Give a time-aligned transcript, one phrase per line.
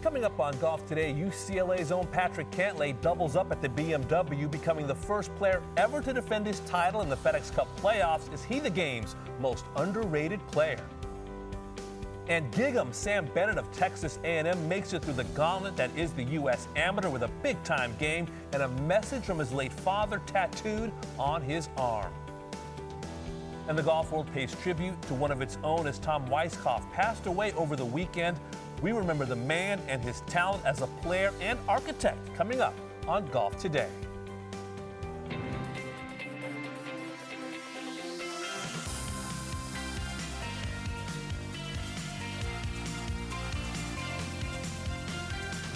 [0.00, 4.86] Coming up on Golf Today, UCLA's own Patrick Cantlay doubles up at the BMW, becoming
[4.86, 8.32] the first player ever to defend his title in the FedEx Cup playoffs.
[8.32, 10.78] Is he the game's most underrated player?
[12.28, 16.24] And Gig'em Sam Bennett of Texas A&M makes it through the gauntlet that is the
[16.24, 16.68] U.S.
[16.76, 21.68] Amateur with a big-time game and a message from his late father tattooed on his
[21.76, 22.12] arm.
[23.66, 27.26] And the golf world pays tribute to one of its own as Tom Weiskopf passed
[27.26, 28.38] away over the weekend.
[28.80, 32.74] We remember the man and his talent as a player and architect coming up
[33.08, 33.88] on Golf Today.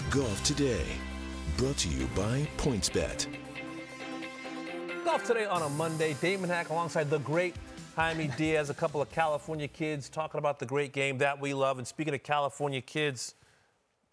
[0.09, 0.85] Golf Today,
[1.57, 3.27] brought to you by PointsBet.
[5.03, 6.15] Golf Today on a Monday.
[6.21, 7.55] Damon Hack alongside the great
[7.95, 11.77] Jaime Diaz, a couple of California kids talking about the great game that we love.
[11.77, 13.35] And speaking of California kids,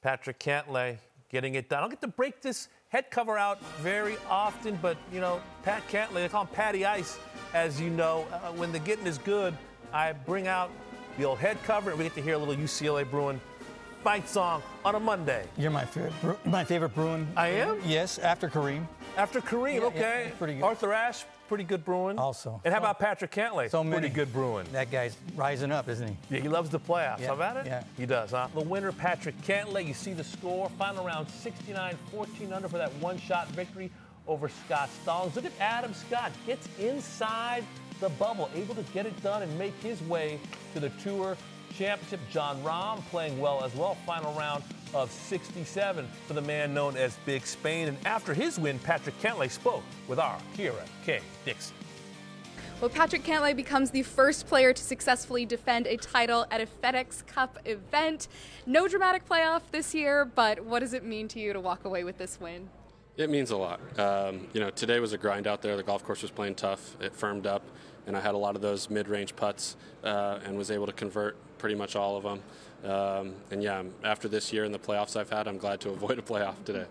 [0.03, 0.99] Patrick Cantlay
[1.31, 1.79] getting it done.
[1.79, 5.87] I don't get to break this head cover out very often, but you know, Pat
[5.89, 7.19] Cantlay, they call him Patty Ice,
[7.55, 8.27] as you know.
[8.33, 9.57] Uh, when the getting is good,
[9.93, 10.71] I bring out
[11.17, 13.41] the old head cover and we get to hear a little UCLA Bruin
[14.05, 15.47] fight song on a Monday.
[15.57, 17.27] You're my favorite, my favorite Bruin.
[17.37, 17.81] I am?
[17.87, 18.87] Yes, after Kareem.
[19.17, 20.25] After Kareem, Yeah, okay.
[20.29, 20.63] yeah, pretty good.
[20.65, 22.17] Arthur Ashe, pretty good Bruin.
[22.17, 22.61] Also.
[22.65, 23.69] And how So- about Patrick Cantlay?
[23.69, 24.03] So many.
[24.03, 24.65] Pretty good Bruin.
[24.71, 26.17] That guy's rising up, isn't he?
[26.31, 27.19] Yeah, he loves the playoffs.
[27.19, 27.67] Yeah, How about it?
[27.67, 27.83] yeah.
[27.97, 28.47] He does, huh?
[28.55, 29.85] The winner, Patrick Cantlay.
[29.85, 30.69] You see the score.
[30.79, 33.91] Final round 69 14 under for that one shot victory
[34.29, 35.35] over Scott Stallings.
[35.35, 36.31] Look at Adam Scott.
[36.47, 37.65] Gets inside
[37.99, 40.39] the bubble, able to get it done and make his way
[40.75, 41.37] to the Tour
[41.75, 42.21] Championship.
[42.31, 43.95] Jon Rahm playing well as well.
[44.07, 44.63] Final round
[44.95, 47.89] of 67 for the man known as Big Spain.
[47.89, 51.21] And after his win, Patrick Cantlay spoke with our Kira K.
[51.45, 51.77] Dixon.
[52.81, 57.27] Well, Patrick Cantlay becomes the first player to successfully defend a title at a FedEx
[57.27, 58.29] Cup event.
[58.65, 62.05] No dramatic playoff this year, but what does it mean to you to walk away
[62.05, 62.71] with this win?
[63.21, 63.81] It means a lot.
[63.99, 65.77] Um, you know, today was a grind out there.
[65.77, 66.97] The golf course was playing tough.
[67.03, 67.63] It firmed up,
[68.07, 71.37] and I had a lot of those mid-range putts uh, and was able to convert
[71.59, 72.91] pretty much all of them.
[72.91, 76.19] Um, and yeah, after this year and the playoffs I've had, I'm glad to avoid
[76.19, 76.87] a playoff today.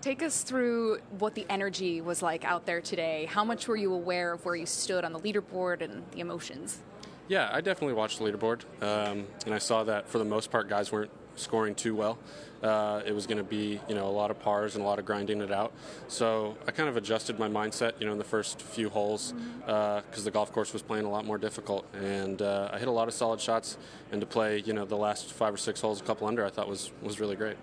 [0.00, 3.28] Take us through what the energy was like out there today.
[3.30, 6.80] How much were you aware of where you stood on the leaderboard and the emotions?
[7.28, 10.68] Yeah, I definitely watched the leaderboard, um, and I saw that for the most part,
[10.68, 12.18] guys weren't scoring too well.
[12.62, 14.98] Uh, it was going to be, you know, a lot of pars and a lot
[14.98, 15.72] of grinding it out.
[16.08, 20.24] So I kind of adjusted my mindset, you know, in the first few holes because
[20.24, 23.08] the golf course was playing a lot more difficult, and uh, I hit a lot
[23.08, 23.78] of solid shots.
[24.12, 26.50] And to play, you know, the last five or six holes a couple under, I
[26.50, 27.56] thought was was really great.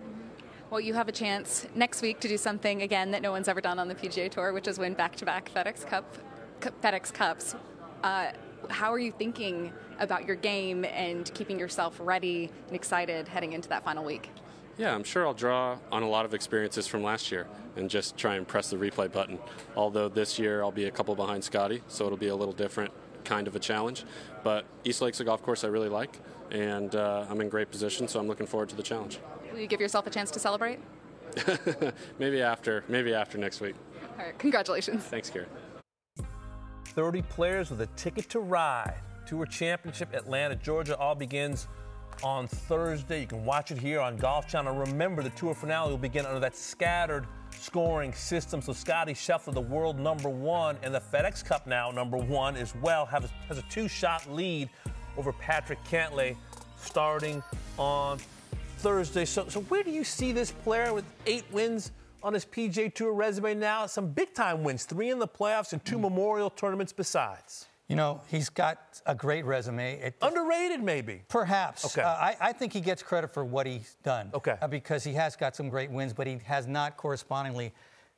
[0.70, 3.62] Well, you have a chance next week to do something again that no one's ever
[3.62, 6.18] done on the PGA Tour, which is win back-to-back FedEx Cup,
[6.60, 7.56] FedEx Cups.
[8.04, 8.32] Uh,
[8.70, 13.70] how are you thinking about your game and keeping yourself ready and excited heading into
[13.70, 14.30] that final week?
[14.78, 18.16] Yeah, I'm sure I'll draw on a lot of experiences from last year and just
[18.16, 19.40] try and press the replay button.
[19.76, 22.92] Although this year I'll be a couple behind Scotty, so it'll be a little different
[23.24, 24.06] kind of a challenge.
[24.44, 26.20] But East Lake's a golf course I really like,
[26.52, 29.20] and uh, I'm in great position, so I'm looking forward to the challenge.
[29.52, 30.80] Will you give yourself a chance to celebrate?
[32.20, 33.76] maybe after, maybe after next week.
[34.20, 35.04] All right, congratulations.
[35.04, 35.50] Thanks, Karen.
[36.86, 39.02] 30 players with a ticket to ride.
[39.26, 41.68] Tour Championship Atlanta, Georgia all begins
[42.24, 43.22] on Thursday.
[43.22, 44.76] You can watch it here on Golf Channel.
[44.76, 48.62] Remember, the tour finale will begin under that staggered scoring system.
[48.62, 52.76] So Scotty Scheffler, the world number one, and the FedEx Cup now number one as
[52.76, 54.70] well, a, has a two-shot lead
[55.18, 56.36] over Patrick Cantlay
[56.80, 57.42] starting
[57.78, 58.20] on
[58.78, 59.26] Thursday.
[59.26, 61.92] So, so where do you see this player with eight wins
[62.24, 63.86] on his PGA Tour resume now?
[63.86, 67.68] Some big-time wins, three in the playoffs and two Memorial tournaments besides.
[67.88, 70.00] You know, he's got a great resume.
[70.00, 71.22] It, Underrated, maybe.
[71.30, 71.86] Perhaps.
[71.86, 72.02] Okay.
[72.02, 74.30] Uh, I, I think he gets credit for what he's done.
[74.34, 74.58] Okay.
[74.62, 77.74] Uh, because he has got some great wins, but he has not correspondingly,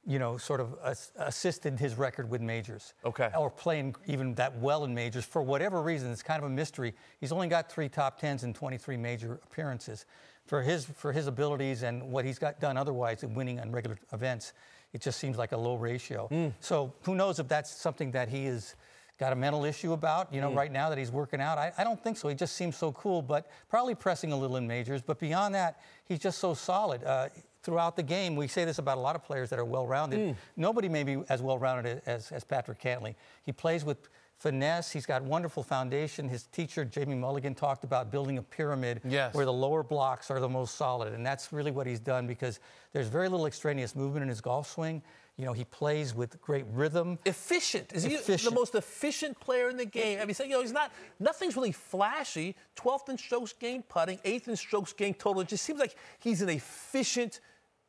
[0.08, 2.96] you know, sort of ass- assisted his record with majors.
[3.06, 3.30] Okay.
[3.38, 5.24] Or playing even that well in majors.
[5.24, 6.96] For whatever reason, it's kind of a mystery.
[7.20, 10.06] He's only got three top tens and 23 major appearances.
[10.48, 14.00] For his, for his abilities and what he's got done otherwise in winning on regular
[14.14, 14.54] events,
[14.94, 16.26] it just seems like a low ratio.
[16.28, 16.48] Hmm.
[16.60, 18.74] So who knows if that's something that he is
[19.20, 21.58] got a mental issue about, you know, right now that he's working out.
[21.58, 22.30] I, I don't think so.
[22.30, 25.02] He just seems so cool, but probably pressing a little in majors.
[25.02, 27.04] But beyond that, he's just so solid.
[27.04, 27.28] Uh,
[27.62, 30.36] throughout the game, we say this about a lot of players that are well rounded.
[30.56, 33.16] Nobody may be as well rounded as, as Patrick Cantlay.
[33.44, 34.08] He plays with
[34.38, 34.90] finesse.
[34.90, 36.30] He's got wonderful foundation.
[36.30, 39.34] His teacher, Jamie Mulligan, talked about building a pyramid Yes.
[39.34, 41.14] where the lower blocks are the most solid.
[41.14, 42.62] And that's really what he's done because
[42.94, 45.02] there's very little extraneous movement in his golf swing.
[45.40, 47.18] You know, he plays with great rhythm.
[47.26, 47.94] Efficient.
[47.94, 50.20] Is he the most efficient player in the game?
[50.22, 52.58] I mean, so, you know, he's not, nothing's really flashy.
[52.76, 55.42] 12th in strokes gained putting, 8th in strokes gained total.
[55.42, 57.40] It just seems like he's an efficient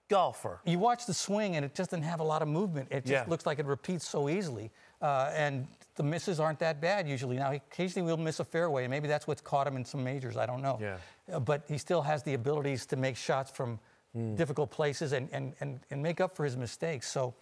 [0.09, 0.61] golfer.
[0.65, 2.87] You watch the swing, and it just doesn't have a lot of movement.
[2.93, 3.25] It just Yeah.
[3.27, 4.71] looks like it repeats so easily.
[5.03, 7.37] Uh, and the misses aren't that bad usually.
[7.37, 10.05] Now, he occasionally will miss a fairway, and maybe that's what's caught him in some
[10.05, 10.37] majors.
[10.37, 10.79] I don't know.
[10.81, 10.99] Yeah.
[11.33, 13.81] Uh, but he still has the abilities to make shots from
[14.13, 14.35] Hmm.
[14.35, 17.09] difficult places and, and, and, and make up for his mistakes.
[17.09, 17.33] So,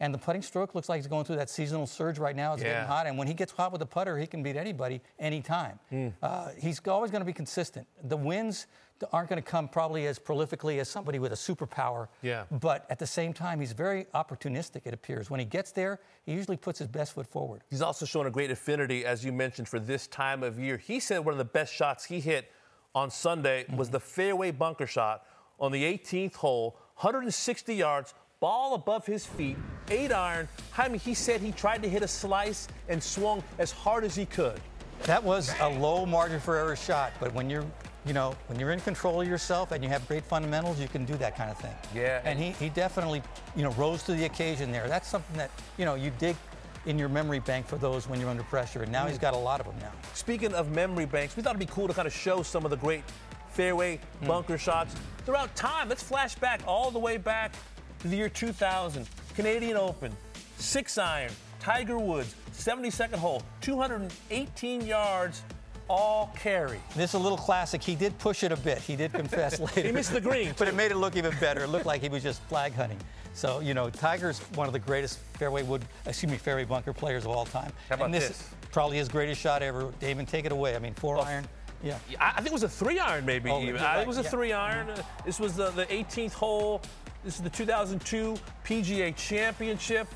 [0.00, 2.52] and the putting stroke looks like he's going through that seasonal surge right now.
[2.54, 2.72] It's Yeah.
[2.72, 5.78] getting hot, and when he gets hot with the putter, he can beat anybody anytime.
[5.88, 6.08] Hmm.
[6.20, 7.86] Uh, he's always going to be consistent.
[8.02, 8.66] The wins
[9.12, 12.08] aren't going to come probably as prolifically as somebody with a superpower.
[12.22, 12.44] Yeah.
[12.50, 14.82] But at the same time, he's very opportunistic.
[14.84, 17.62] It appears when he gets there, he usually puts his best foot forward.
[17.70, 20.76] He's also shown a great affinity, as you mentioned, for this time of year.
[20.76, 22.50] He said one of the best shots he hit
[22.94, 25.24] on Sunday was the fairway bunker shot
[25.58, 29.56] on the 18th hole, 160 yards, ball above his feet,
[29.90, 30.48] eight iron.
[30.76, 34.14] I mean, he said he tried to hit a slice and swung as hard as
[34.14, 34.60] he could.
[35.04, 37.64] That was a low margin for error shot, but when you're,
[38.06, 41.04] you know, when you're in control of yourself and you have great fundamentals, you can
[41.04, 41.74] do that kind of thing.
[41.94, 43.22] Yeah, And and- he, he definitely,
[43.54, 44.88] you know, rose to the occasion there.
[44.88, 46.36] That's something that, you know, you dig
[46.86, 49.22] in your memory bank for those when you're under pressure, and now he's mm.
[49.22, 49.90] got a lot of them now.
[50.14, 52.70] Speaking of memory banks, we thought it'd be cool to kind of show some of
[52.70, 53.02] the great
[53.56, 54.26] fairway hmm.
[54.26, 54.94] bunker shots
[55.24, 55.88] throughout time.
[55.88, 57.54] Let's flash back all the way back
[58.00, 59.08] to the year 2000.
[59.34, 60.12] Canadian Open,
[60.58, 65.42] six iron, Tiger Woods, 72nd hole, 218 yards,
[65.88, 66.80] all carry.
[66.94, 67.82] This is a little classic.
[67.82, 68.78] He did push it a bit.
[68.78, 69.82] He did confess later.
[69.82, 71.64] He missed the green, but it made it look even better.
[71.64, 72.98] It looked like he was just flag hunting.
[73.34, 77.24] So, you know, Tiger's one of the greatest fairway wood, excuse me, fairway bunker players
[77.24, 77.70] of all time.
[77.88, 78.40] How about and this, this?
[78.40, 79.92] is probably his greatest shot ever.
[80.00, 80.74] Damon, take it away.
[80.74, 81.22] I mean, four Oh.
[81.22, 81.46] iron.
[81.82, 81.98] Yeah.
[82.20, 83.76] I I think it was a three iron, maybe Oh, even.
[83.80, 84.28] Uh, right, It was a yeah.
[84.30, 84.90] three iron.
[84.90, 86.80] Uh, This was the, the 18th hole.
[87.24, 90.06] This is the 2002 PGA Championship.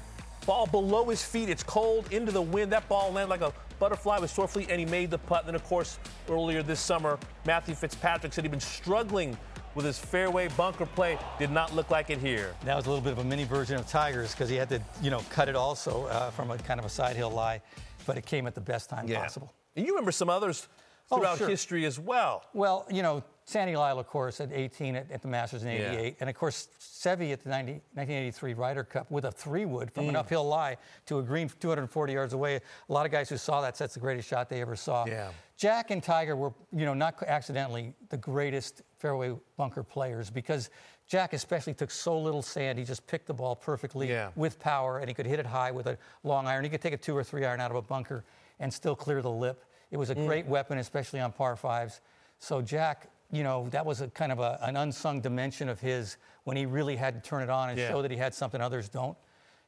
[0.46, 1.48] Ball below his feet.
[1.48, 2.72] It's cold into the wind.
[2.72, 5.44] That ball landed like a butterfly with sore fleet, and he made the putt.
[5.46, 5.98] Then, of course,
[6.28, 9.36] earlier this summer, Matthew Fitzpatrick said he'd been struggling
[9.74, 11.18] with his fairway bunker play.
[11.38, 12.54] Did not look like it here.
[12.64, 14.80] That was a little bit of a mini version of Tiger's because he had to,
[15.02, 17.60] you know, cut it also uh, from a kind of a side hill lie,
[18.06, 19.52] but it came at the best time possible.
[19.76, 20.68] And you remember some others
[21.10, 21.48] Oh, throughout sure.
[21.48, 22.44] history as well.
[22.54, 25.90] Well, you know, Sandy Lyle, of course, at 18 at, at the Masters in Yeah.
[25.92, 26.16] 88.
[26.20, 30.08] And of course, Seve at the 90, 1983 Ryder Cup with a three wood from
[30.08, 30.18] an Mm.
[30.20, 30.76] uphill lie
[31.06, 32.56] to a green 240 yards away.
[32.56, 35.04] A lot of guys who saw that said it's the greatest shot they ever saw.
[35.06, 35.30] Yeah.
[35.56, 40.70] Jack and Tiger were, you know, not accidentally the greatest fairway bunker players because
[41.08, 42.78] Jack especially took so little sand.
[42.78, 44.30] He just picked the ball perfectly Yeah.
[44.36, 46.62] with power and he could hit it high with a long iron.
[46.62, 48.24] He could take a two or three iron out of a bunker
[48.60, 49.64] and still clear the lip.
[49.90, 50.26] It was a Mm.
[50.26, 52.00] great weapon, especially on par fives.
[52.38, 56.16] So Jack, you know, that was a kind of a, an unsung dimension of his
[56.44, 57.88] when he really had to turn it on and Yeah.
[57.88, 59.16] show that he had something others don't.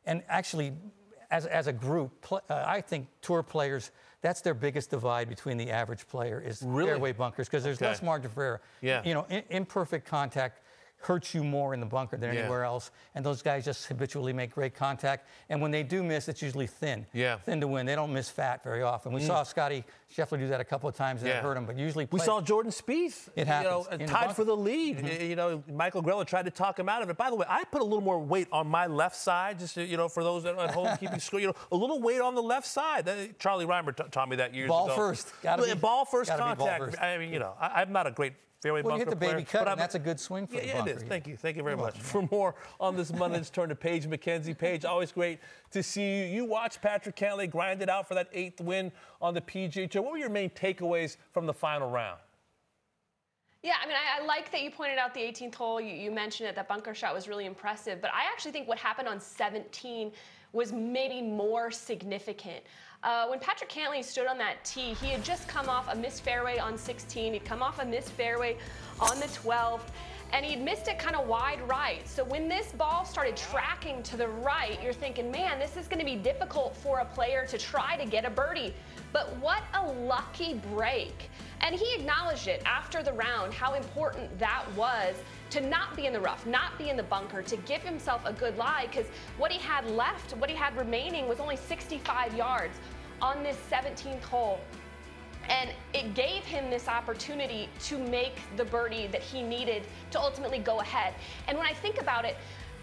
[0.05, 0.73] And actually,
[1.31, 3.91] as, as a group, uh, I think tour players,
[4.21, 6.91] that's their biggest divide between the average player is Really?
[6.91, 7.87] fairway bunkers because there's Okay.
[7.87, 8.61] less margin for error.
[8.81, 9.03] Yeah.
[9.05, 10.61] You know, in, imperfect contact
[11.03, 12.41] hurts you more in the bunker than Yeah.
[12.43, 12.91] anywhere else.
[13.15, 15.29] And those guys just habitually make great contact.
[15.49, 17.07] And when they do miss, it's usually thin.
[17.13, 17.37] Yeah.
[17.39, 17.87] Thin to win.
[17.87, 19.13] They don't miss fat very often.
[19.13, 19.27] We mm.
[19.27, 19.85] saw Scotty
[20.15, 21.39] Scheffler do that a couple of times and Yeah.
[21.39, 23.99] it hurt him, but usually We saw Jordan Spieth, It you know, happens.
[23.99, 24.99] The tied for the lead.
[24.99, 25.25] Mm-hmm.
[25.25, 27.17] You know, Michael Greller tried to talk him out of it.
[27.17, 29.97] By the way, I put a little more weight on my left side, just you
[29.97, 31.41] know, for those that are at home keeping score.
[31.41, 33.05] You know, a little weight on the left side.
[33.07, 34.95] That- Charlie Rymer t- taught me that years Ball ago.
[34.97, 35.33] first.
[35.43, 36.85] Gotta Yeah, be- ball first gotta be ball contact.
[36.93, 37.03] first.
[37.03, 39.27] I mean, you know, I, I'm not a great fairway Well, you bunker hit the
[39.27, 40.97] baby player, cut, but and that's a good swing for yeah, the yeah, bunker, it
[40.97, 41.03] is.
[41.03, 41.09] yeah.
[41.09, 41.37] Thank you.
[41.37, 41.99] Thank you very much.
[41.99, 44.57] For more on this Monday, let's turn to Paige McKenzie.
[44.57, 45.41] Paige, always great
[45.73, 46.25] to see you.
[46.27, 50.03] You watched Patrick Cantlay grind it out for that eighth win on the PGA Tour.
[50.03, 52.19] What were your main takeaways from the final round?
[53.63, 55.81] Yeah, I mean, I, I like that you pointed out the 18th hole.
[55.81, 56.57] You, you mentioned it.
[56.57, 58.01] That bunker shot was really impressive.
[58.01, 60.11] But I actually think what happened on 17
[60.53, 62.65] was maybe more significant.
[63.03, 66.23] Uh, when Patrick Cantlay stood on that tee, he had just come off a missed
[66.23, 67.33] fairway on 16.
[67.33, 68.57] He'd come off a missed fairway
[69.01, 69.89] on the 12th.
[70.33, 72.09] And he'd missed it kind of wide right.
[72.09, 75.99] So when this ball started tracking to the right, you're thinking, man, this is going
[75.99, 78.73] to be difficult for a player to try to get a birdie.
[79.13, 81.29] But what a lucky break.
[81.61, 85.17] And he acknowledged it after the round how important that was
[85.53, 88.33] to not be in the rough, not be in the bunker, to give himself a
[88.33, 89.07] good lie because
[89.37, 92.79] what he had left, what he had remaining was only 65 yards
[93.21, 94.59] on this 17th hole.
[95.51, 99.83] And it gave him this opportunity to make the birdie that he needed
[100.13, 101.13] to ultimately go ahead.
[101.49, 102.37] And when I think about it,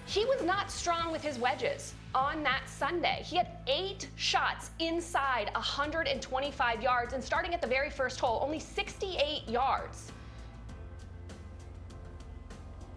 [0.06, 3.24] he was not strong with his wedges on that Sunday.
[3.26, 8.60] He had eight shots inside 125 yards, and starting at the very first hole, only
[8.60, 10.12] 68 yards.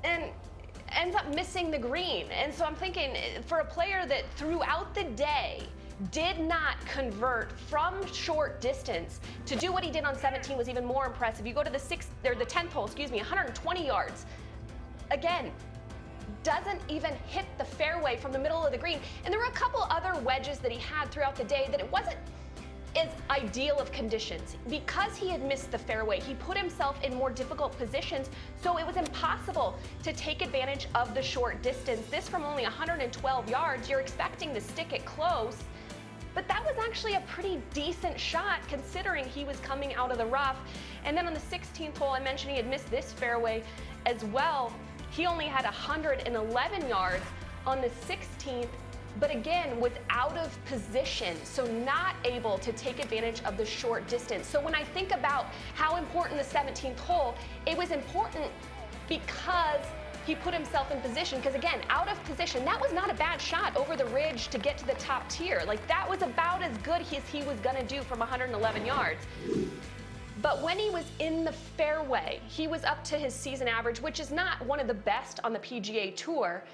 [0.05, 0.25] And
[0.91, 2.27] ends up missing the green.
[2.31, 3.17] And so I'm thinking
[3.47, 5.63] for a player that throughout the day
[6.11, 10.85] did not convert from short distance to do what he did on 17 was even
[10.85, 11.47] more impressive.
[11.47, 14.27] You go to the sixth or the 10th hole, excuse me, 120 yards.
[15.11, 15.53] Again,
[16.43, 18.99] doesn't even hit the fairway from the middle of the green.
[19.25, 21.91] And there were a couple other wedges that he had throughout the day that it
[21.93, 22.17] wasn't
[22.97, 24.57] as ideal of conditions.
[24.69, 28.29] Because he had missed the fairway, he put himself in more difficult positions,
[28.63, 32.07] so it was impossible to take advantage of the short distance.
[32.11, 35.57] This from only 112 yards, you're expecting to stick it close.
[36.35, 40.27] But that was actually a pretty decent shot considering he was coming out of the
[40.27, 40.59] rough.
[41.05, 43.63] And then on the 16th hole, I mentioned he had missed this fairway
[44.07, 44.73] as well.
[45.11, 47.25] He only had 111 yards
[47.67, 48.69] on the 16th,
[49.21, 54.07] but again, was out of position, so not able to take advantage of the short
[54.09, 54.47] distance.
[54.47, 57.35] So when I think about how important the 17th hole,
[57.67, 58.51] it was important
[59.09, 59.85] because
[60.25, 63.41] he put himself in position because again out of position that was not a bad
[63.41, 66.79] shot over the ridge to get to the top tier like that was about as
[66.79, 69.27] good as he was going to do from 111 yards
[70.43, 74.19] but when he was in the fairway, he was up to his season average, which
[74.19, 76.65] is not one of the best on the PGA Tour.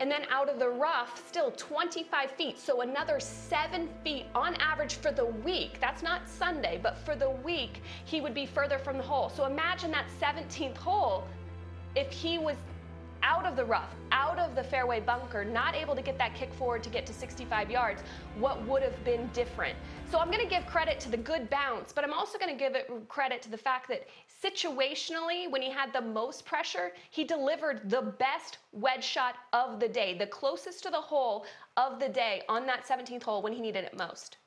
[0.00, 2.58] And then out of the rough, still 25 feet.
[2.58, 5.78] So another seven feet on average for the week.
[5.80, 9.28] That's not Sunday, but for the week, he would be further from the hole.
[9.28, 11.24] So imagine that 17th hole
[11.96, 12.56] if he was
[13.22, 16.52] out of the rough, out of the fairway bunker, not able to get that kick
[16.54, 18.02] forward to get to 65 yards,
[18.38, 19.76] what would have been different?
[20.10, 22.58] So I'm going to give credit to the good bounce, but I'm also going to
[22.58, 24.06] give it credit to the fact that
[24.42, 29.88] situationally, when he had the most pressure, he delivered the best wedge shot of the
[29.88, 31.44] day, the closest to the hole
[31.76, 34.38] of the day on that 17th hole when he needed it most.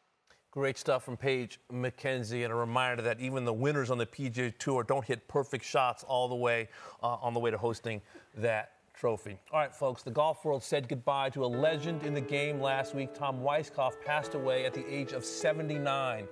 [0.51, 4.53] Great stuff from Paige McKenzie, and a reminder that even the winners on the PGA
[4.57, 6.67] Tour don't hit perfect shots all the way
[7.01, 8.01] uh, on the way to hosting
[8.35, 9.39] that trophy.
[9.53, 12.93] All right, folks, the golf world said goodbye to a legend in the game last
[12.93, 13.13] week.
[13.13, 16.27] Tom Weiskopf passed away at the age of 79.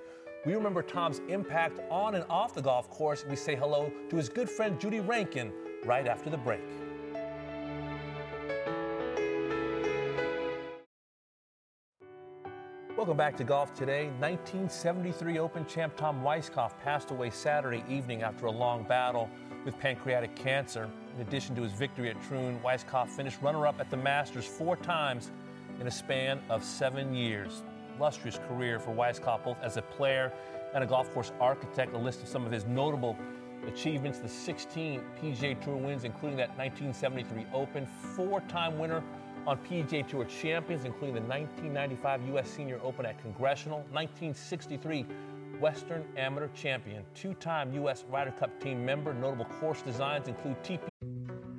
[0.46, 3.25] We remember Tom's impact on and off the golf course.
[3.29, 5.51] We say hello to his good friend Judy Rankin
[5.84, 6.62] right after the break.
[12.96, 14.05] Welcome back to Golf Today.
[14.19, 19.29] 1973 Open champ Tom Weiskopf passed away Saturday evening after a long battle
[19.65, 20.89] with pancreatic cancer.
[21.15, 24.77] In addition to his victory at Troon, Weiskopf finished runner up at the Masters four
[24.77, 25.31] times
[25.81, 27.63] in a span of seven years.
[28.00, 30.32] Illustrious career for Weiskopf, both as a player
[30.74, 31.94] and a golf course architect.
[31.94, 33.18] A list of some of his notable
[33.68, 39.03] achievements the 16 PGA Tour wins, including that 1973 Open, four time winner
[39.46, 42.50] on PGA Tour champions, including the 1995 U.S.
[42.50, 45.06] Senior Open at Congressional, 1963
[45.60, 48.06] Western Amateur Champion, two time U.S.
[48.10, 49.13] Ryder Cup team member.
[49.13, 50.79] Notable course designs include TP.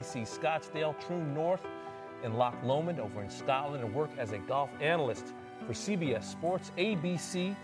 [0.00, 1.62] See Scottsdale, True North,
[2.22, 5.34] and Loch Lomond over in Scotland and work as a golf analyst
[5.66, 7.54] for CBS Sports, ABC,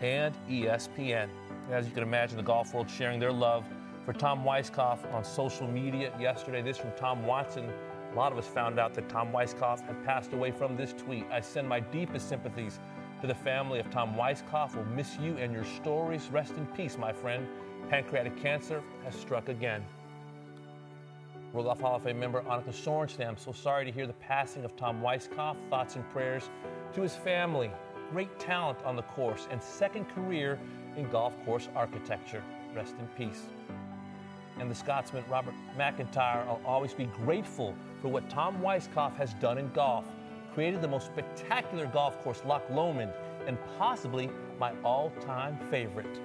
[0.00, 1.28] and ESPN.
[1.70, 3.64] As you can imagine, the golf world sharing their love
[4.04, 6.62] for Tom Weiskopf on social media yesterday.
[6.62, 7.70] This from Tom Watson.
[8.12, 11.24] A lot of us found out that Tom Weiskopf had passed away from this tweet.
[11.30, 12.80] I send my deepest sympathies
[13.20, 14.74] to the family of Tom Weiskopf.
[14.74, 16.28] We'll miss you and your stories.
[16.32, 17.46] Rest in peace, my friend.
[17.88, 19.84] Pancreatic cancer has struck again.
[21.52, 23.36] World Golf Hall of Fame member Annika Sorenstam.
[23.36, 25.56] So sorry to hear the passing of Tom Weiskopf.
[25.68, 26.48] Thoughts and prayers
[26.94, 27.72] to his family.
[28.12, 30.60] Great talent on the course and second career
[30.96, 32.42] in golf course architecture.
[32.74, 33.46] Rest in peace.
[34.60, 39.58] And the Scotsman Robert MacIntyre, I'll always be grateful for what Tom Weiskopf has done
[39.58, 40.04] in golf.
[40.54, 43.12] Created the most spectacular golf course, Loch Lomond,
[43.46, 44.30] and possibly
[44.60, 46.20] my all time favorite.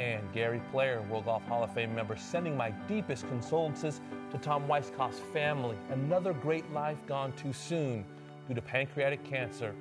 [0.00, 4.66] And Gary Player, World Golf Hall of Fame member, sending my deepest condolences to Tom
[4.66, 5.76] Weiskopf's family.
[5.90, 8.06] Another great life gone too soon
[8.48, 9.74] due to pancreatic cancer.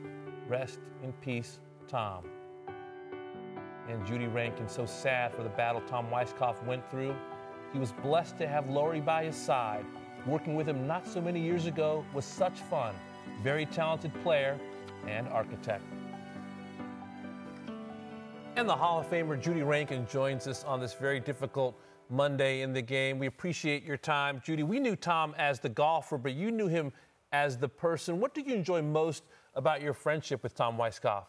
[0.49, 2.25] Rest in peace, Tom.
[3.87, 7.15] And Judy Rankin, so sad for the battle Tom Weiskopf went through.
[7.71, 9.85] He was blessed to have Lori by his side.
[10.27, 12.93] Working with him not so many years ago was such fun.
[13.41, 14.59] Very talented player
[15.07, 15.83] and architect.
[18.59, 22.73] And the Hall of Famer Judy Rankin joins us on this very difficult Monday in
[22.73, 23.17] the game.
[23.17, 24.41] We appreciate your time.
[24.43, 26.91] Judy, we knew Tom as the golfer, but you knew him
[27.31, 28.19] as the person.
[28.19, 29.23] What do you enjoy most
[29.55, 31.23] about your friendship with Tom Weiskopf?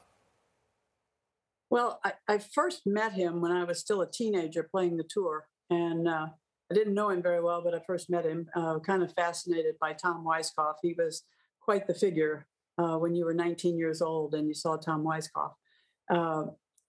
[1.71, 5.47] Well, I, I first met him when I was still a teenager playing the tour.
[5.71, 6.27] And uh,
[6.69, 9.77] I didn't know him very well, but I first met him, uh, kind of fascinated
[9.81, 10.79] by Tom Weiskopf.
[10.83, 11.23] He was
[11.61, 15.53] quite the figure uh, when you were 19 years old and you saw Tom Weiskopf.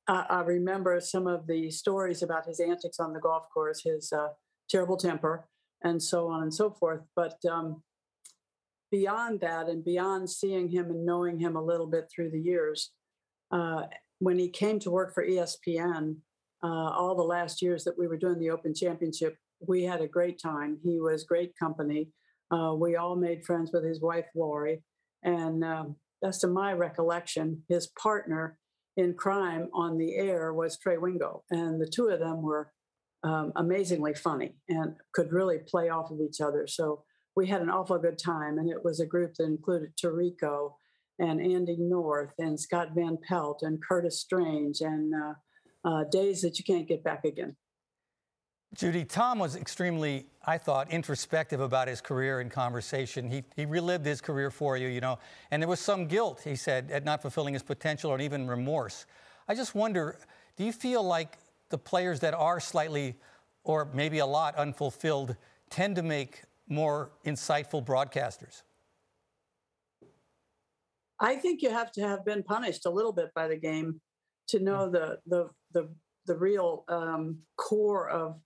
[0.08, 4.12] I, I, remember some of the stories about his antics on the golf course, his
[4.12, 4.30] uh,
[4.70, 5.48] terrible temper,
[5.84, 7.02] and so on and so forth.
[7.16, 7.84] But um,
[8.92, 12.92] beyond that, and beyond seeing him and knowing him a little bit through the years,
[13.52, 13.84] uh,
[14.20, 16.18] when he came to work for ESPN,
[16.64, 19.36] uh, all the last years that we were doing the Open Championship,
[19.68, 20.78] we had a great time.
[20.84, 22.10] He was great company.
[22.52, 24.84] Uh, we all made friends with his wife, Lori.
[25.24, 28.58] And um, best of my recollection, his partner
[28.98, 31.44] in crime on the air was Trey Wingo.
[31.50, 32.72] And the two of them were
[33.24, 36.68] um, amazingly funny and could really play off of each other.
[36.68, 37.04] So
[37.36, 38.58] we had an awful good time.
[38.58, 40.74] And it was a group that included Tirico
[41.20, 45.34] and Andy North and Scott Van Pelt and Curtis Strange and uh,
[45.88, 47.56] uh, days that you can't get back again.
[48.74, 53.30] Judy, Tom was extremely, I thought, introspective about his career in conversation.
[53.30, 55.20] He, he relived his career for you, you know,
[55.52, 59.06] and there was some guilt, he said, at not fulfilling his potential or even remorse.
[59.48, 60.18] I just wonder
[60.56, 61.38] do you feel like
[61.70, 63.16] the players that are slightly
[63.64, 65.36] or maybe a lot unfulfilled
[65.70, 68.64] tend to make more insightful broadcasters?
[71.20, 74.02] I think you have to have been punished a little bit by the game
[74.48, 75.90] to know the the the,
[76.26, 78.40] the real um, core of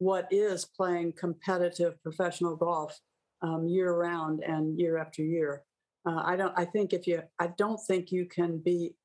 [0.00, 2.98] what is playing competitive professional golf
[3.42, 5.62] um, year round and year after year.
[6.08, 6.54] Uh, I don't.
[6.56, 8.96] I think if you, I don't think you can be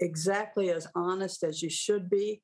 [0.00, 2.42] exactly as honest as you should be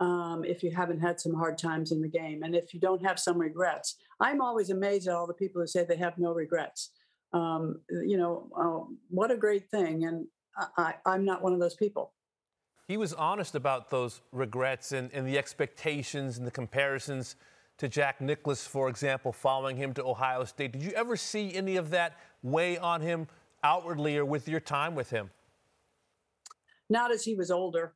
[0.00, 3.06] um, if you haven't had some hard times in the game and if you don't
[3.06, 3.96] have some regrets.
[4.20, 6.90] I'm always amazed at all the people who say they have no regrets.
[7.32, 10.04] Um, you know, uh, what a great thing.
[10.04, 10.26] And
[10.76, 12.12] I, I'm not one of those people
[12.86, 17.36] he was honest about those regrets and, and the expectations and the comparisons
[17.78, 20.72] to Jack Nicklaus, for example, following him to Ohio State.
[20.72, 23.26] Did you ever see any of that weigh on him
[23.62, 25.30] outwardly or with your time with him?
[26.88, 27.94] Not as he was older.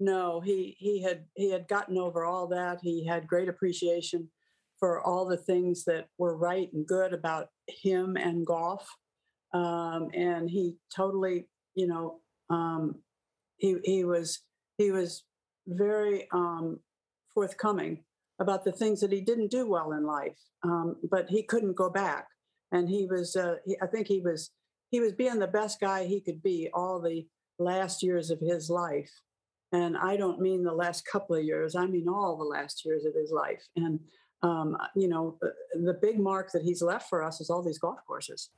[0.00, 2.80] No, he he had he had gotten over all that.
[2.82, 4.28] He had great appreciation
[4.80, 8.88] for all the things that were right and good about him and golf,
[9.52, 12.18] um, and he totally, you know,
[12.50, 12.96] um,
[13.64, 14.40] he he was
[14.76, 15.24] he was
[15.66, 16.78] very um,
[17.32, 18.04] forthcoming
[18.38, 21.88] about the things that he didn't do well in life, um, but he couldn't go
[21.88, 22.26] back.
[22.72, 24.50] And he was, uh, he, I think he was,
[24.90, 27.26] he was being the best guy he could be all the
[27.58, 29.12] last years of his life.
[29.72, 33.04] And I don't mean the last couple of years; I mean all the last years
[33.04, 33.62] of his life.
[33.76, 33.98] And
[34.42, 37.78] um, you know, uh, the big mark that he's left for us is all these
[37.78, 38.50] golf courses.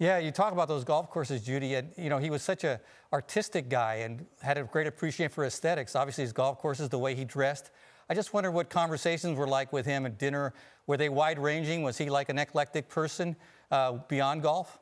[0.00, 2.80] Yeah, you talk about those golf courses, Judy, and you know he was such a
[3.12, 5.94] artistic guy and had a great appreciation for aesthetics.
[5.94, 7.70] Obviously, his golf courses, the way he dressed.
[8.10, 10.52] I just wonder what conversations were like with him at dinner.
[10.86, 11.82] Were they wide ranging?
[11.82, 13.36] Was he like an eclectic person
[13.70, 14.78] uh, beyond golf?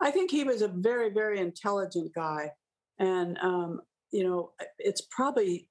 [0.00, 2.52] I think he was a very, very intelligent guy,
[2.98, 3.80] and um,
[4.10, 5.68] you know, it's probably.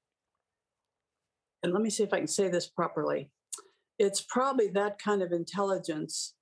[1.64, 3.30] And let me see if I can say this properly.
[4.00, 6.34] It's probably that kind of intelligence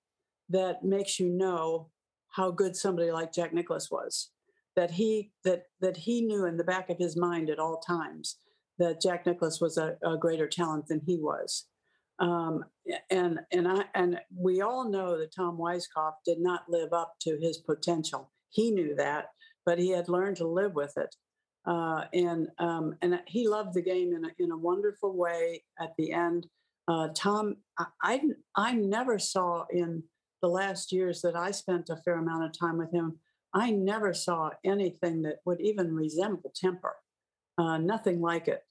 [0.50, 1.90] that makes you know
[2.30, 4.32] how good somebody like Jack Nicklaus was.
[4.76, 8.38] That he that that he knew in the back of his mind at all times
[8.78, 11.66] that Jack Nicklaus was a, a greater talent than he was.
[12.20, 12.66] Um,
[13.10, 17.38] and and I and we all know that Tom Weiskopf did not live up to
[17.42, 18.32] his potential.
[18.50, 19.28] He knew that,
[19.66, 21.16] but he had learned to live with it.
[21.66, 25.94] Uh, and um, and he loved the game in a, in a wonderful way at
[25.98, 26.48] the end.
[26.88, 28.22] Uh, Tom, I, I,
[28.56, 30.04] I never saw in
[30.42, 33.20] the last years that I spent a fair amount of time with him.
[33.54, 36.96] I never saw anything that would even resemble temper.
[37.58, 38.64] Uh, nothing like it.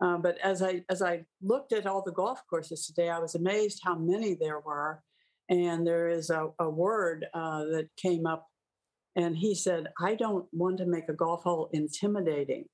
[0.00, 3.34] Uh, but as I as I looked at all the golf courses today, I was
[3.34, 5.02] amazed how many there were.
[5.48, 8.48] And there is a, a word uh, that came up,
[9.14, 12.64] and he said, "I don't want to make a golf hole intimidating."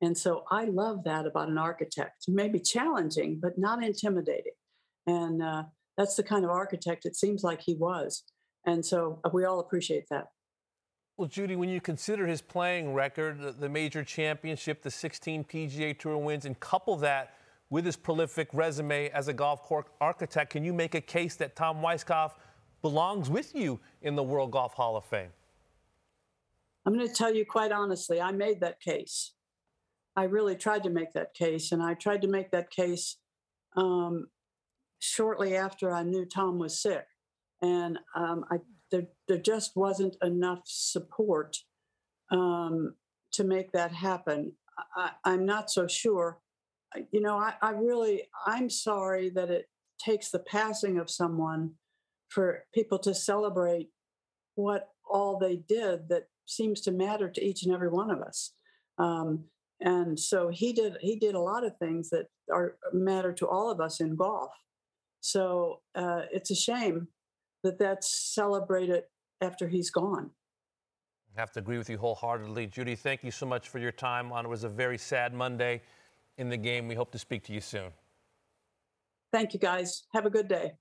[0.00, 2.24] And so I love that about an architect.
[2.28, 4.52] Maybe challenging, but not intimidating.
[5.06, 5.64] And uh,
[5.96, 8.24] that's the kind of architect it seems like he was.
[8.66, 10.26] And so uh, we all appreciate that.
[11.16, 16.16] Well, Judy, when you consider his playing record, the major championship, the 16 PGA Tour
[16.16, 17.34] wins, and couple that
[17.70, 21.54] with his prolific resume as a golf course architect, can you make a case that
[21.54, 22.32] Tom Weiskopf
[22.82, 25.30] belongs with you in the World Golf Hall of Fame?
[26.84, 29.32] I'm going to tell you quite honestly, I made that case.
[30.16, 33.16] I really tried to make that case, and I tried to make that case
[33.76, 34.26] um,
[35.04, 37.06] shortly after I knew Tom was sick,
[37.60, 38.58] and um, I
[38.90, 41.56] there, there just wasn't enough support
[42.30, 42.94] um,
[43.32, 44.52] to make that happen.
[44.96, 46.38] I, am not so sure.
[47.10, 49.66] You know, I, I really, I'm sorry that it
[49.98, 51.72] takes the passing of someone
[52.28, 53.88] for people to celebrate
[54.54, 58.52] what all they did that seems to matter to each and every one of us.
[58.98, 59.44] Um,
[59.80, 63.70] and so he did he did a lot of things that are matter to all
[63.70, 64.50] of us in golf.
[65.24, 67.08] So uh, it's a shame
[67.62, 69.04] that that's celebrated
[69.40, 70.30] after he's gone.
[71.34, 72.66] I have to agree with you wholeheartedly.
[72.66, 75.80] Judy, thank you so much for your time on it was a very sad Monday
[76.36, 76.88] in the game.
[76.88, 77.90] We hope to speak to you soon.
[79.32, 80.02] Thank you, guys.
[80.12, 80.74] Have a good day.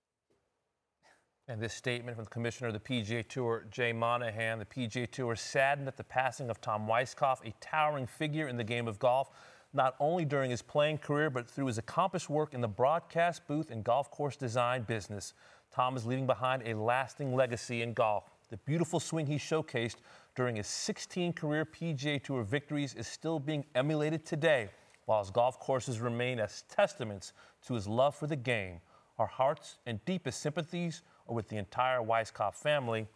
[1.47, 4.59] And this statement from the commissioner of the PGA Tour, Jay Monahan.
[4.59, 8.63] The PGA Tour saddened at the passing of Tom Weiskopf, a towering figure in the
[8.65, 9.29] game of golf,
[9.73, 13.71] not only during his playing career, but through his accomplished work in the broadcast booth
[13.71, 15.33] and golf course design business.
[15.73, 18.29] Tom is leaving behind a lasting legacy in golf.
[18.49, 19.95] The beautiful swing he showcased
[20.35, 24.69] during his 16 career PGA Tour victories is still being emulated today,
[25.05, 27.33] while his golf courses remain as testaments
[27.65, 28.79] to his love for the game.
[29.17, 33.07] Our hearts and deepest sympathies are with the entire Weiskopf family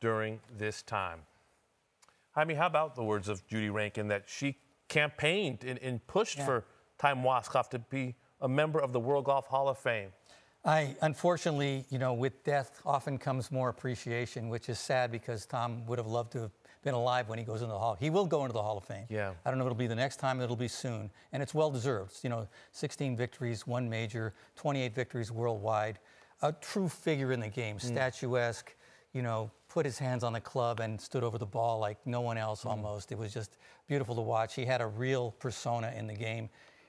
[0.00, 1.20] during this time.
[2.34, 4.56] I mean, how about the words of Judy Rankin that she
[4.90, 6.44] campaigned and, and pushed yeah.
[6.44, 6.64] for
[6.98, 10.10] Tom Weiskopf to be a member of the World Golf Hall of Fame?
[10.62, 15.86] I unfortunately, you know, with death often comes more appreciation, which is sad because Tom
[15.86, 16.50] would have loved to have
[16.82, 17.96] been alive when he goes into the Hall.
[17.98, 19.06] He will go into the Hall of Fame.
[19.08, 19.32] Yeah.
[19.44, 21.10] I don't know if it'll be the next time, it'll be soon.
[21.32, 22.18] And it's well deserved.
[22.22, 25.98] You know, 16 victories, one major, 28 victories worldwide.
[26.42, 27.82] A true figure in the game, mm.
[27.82, 28.74] statuesque,
[29.12, 32.20] you know, put his hands on the club and stood over the ball like no
[32.20, 32.70] one else mm.
[32.70, 33.12] almost.
[33.12, 34.54] It was just beautiful to watch.
[34.54, 36.48] He had a real persona in the game,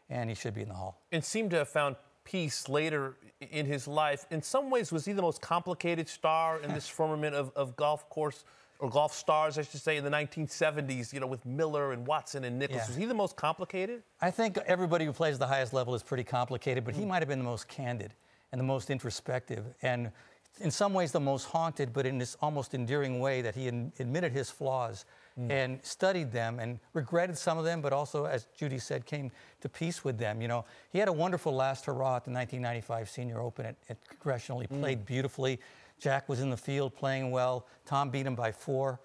[0.10, 0.99] and he should be in the Hall.
[1.12, 4.25] And seemed to have found peace later in his life.
[4.29, 8.10] In some ways, was he the most complicated star in this firmament of, of golf
[8.10, 8.43] course
[8.81, 12.43] or golf stars, I should say, in the 1970s, you know, with Miller and Watson
[12.43, 12.81] and Nicklaus.
[12.81, 12.88] Yeah.
[12.88, 14.01] Was he the most complicated?
[14.19, 17.10] I think everybody who plays the highest level is pretty complicated, but he mm.
[17.10, 18.15] might have been the most candid
[18.51, 19.63] and the most introspective.
[19.84, 20.12] And
[20.59, 24.31] in some ways, the most haunted, but in this almost endearing way that he admitted
[24.31, 25.05] his flaws
[25.39, 25.49] mm.
[25.49, 29.69] and studied them and regretted some of them, but also, as Judy said, came to
[29.69, 30.41] peace with them.
[30.41, 33.97] You know, he had a wonderful last hurrah at the 1995 Senior Open at, at
[34.07, 34.59] Congressional.
[34.59, 34.79] He mm.
[34.79, 35.59] played beautifully.
[35.99, 37.67] Jack was in the field playing well.
[37.85, 38.99] Tom beat him by four.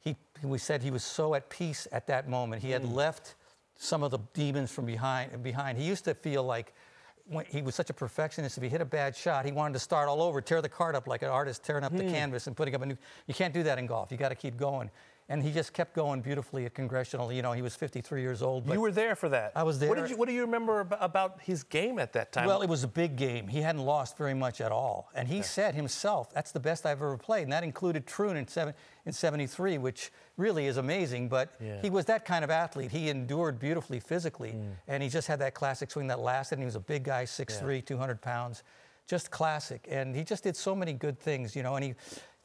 [0.00, 2.62] He, we said he was so at peace at that moment.
[2.62, 2.94] He had mm.
[2.94, 3.34] left
[3.76, 5.42] some of the demons from behind.
[5.42, 6.74] Behind, he used to feel like
[7.30, 8.56] when he was such a perfectionist.
[8.56, 10.96] If he hit a bad shot, he wanted to start all over, tear the card
[10.96, 12.10] up like an artist tearing up the hmm.
[12.10, 12.96] canvas and putting up a new.
[13.26, 14.10] You can't do that in golf.
[14.10, 14.90] You got to keep going
[15.30, 17.32] and he just kept going beautifully at congressional.
[17.32, 18.68] You know, he was 53 years old.
[18.68, 19.52] you were there for that.
[19.54, 19.88] I was there.
[19.88, 22.46] What, did you, what do you remember about his game at that time?
[22.46, 23.46] Well, it was a big game.
[23.46, 26.98] He hadn't lost very much at all, and he said himself, "That's the best I've
[26.98, 28.74] ever played," and that included Troon in seven
[29.06, 31.28] in 73, which really is amazing.
[31.28, 31.80] But yeah.
[31.80, 32.90] he was that kind of athlete.
[32.90, 34.72] He endured beautifully physically, mm.
[34.88, 36.56] and he just had that classic swing that lasted.
[36.56, 37.80] And he was a big guy, 6'3", yeah.
[37.82, 38.64] 200 pounds,
[39.06, 39.86] just classic.
[39.88, 41.76] And he just did so many good things, you know.
[41.76, 41.94] And he,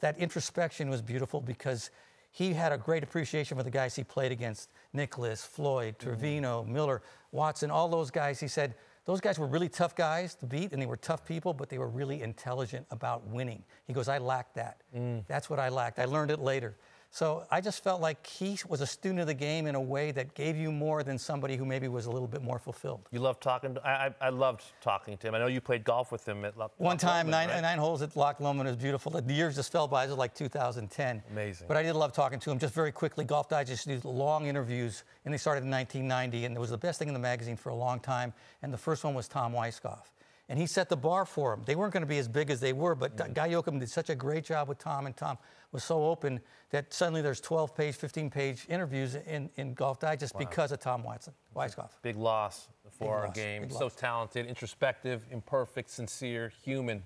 [0.00, 1.90] that introspection was beautiful because
[2.36, 6.06] he had a great appreciation for the guys he played against Nicklaus, Floyd, mm-hmm.
[6.06, 6.72] Trevino, mm-hmm.
[6.74, 8.38] Miller, Watson, all those guys.
[8.38, 8.74] He said
[9.06, 11.78] those guys were really tough guys to beat and they were tough people, but they
[11.78, 13.64] were really intelligent about winning.
[13.86, 14.82] He goes, I lacked that.
[14.94, 15.24] Mm.
[15.26, 15.98] That's what I lacked.
[15.98, 16.76] I learned it later.
[17.16, 20.12] So I just felt like he was a student of the game in a way
[20.12, 23.08] that gave you more than somebody who maybe was a little bit more fulfilled.
[23.10, 23.76] You love talking.
[23.76, 25.34] To, I, I, loved talking to him.
[25.34, 27.62] I know you played golf with him at Loch One time, Lomond, nine, right?
[27.62, 29.10] nine holes at Loch Lomond was beautiful.
[29.12, 30.04] The years just fell by.
[30.04, 31.22] It was like 2010.
[31.30, 31.66] Amazing.
[31.66, 32.58] But I did love talking to him.
[32.58, 36.60] Just very quickly, Golf Digest did long interviews, and they started in 1990, and it
[36.60, 38.34] was the best thing in the magazine for a long time.
[38.60, 40.04] And the first one was Tom Weiskopf.
[40.48, 41.62] And he set the bar for him.
[41.66, 43.34] They weren't going to be as big as they were, but Mm.
[43.34, 45.38] Guy Yocom did such a great job with Tom, and Tom
[45.72, 50.38] was so open that suddenly there's 12 page, 15 page interviews in, in Golf Digest
[50.38, 51.90] because of Tom Watson, Weiskopf.
[52.02, 53.62] Big loss for Big our loss, game.
[53.62, 53.96] big So loss.
[53.96, 57.02] talented, introspective, imperfect, sincere, human.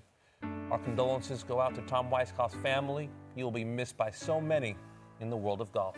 [0.69, 3.09] Our condolences go out to Tom Weiskopf's family.
[3.35, 4.75] He will be missed by so many
[5.19, 5.97] in the world of golf.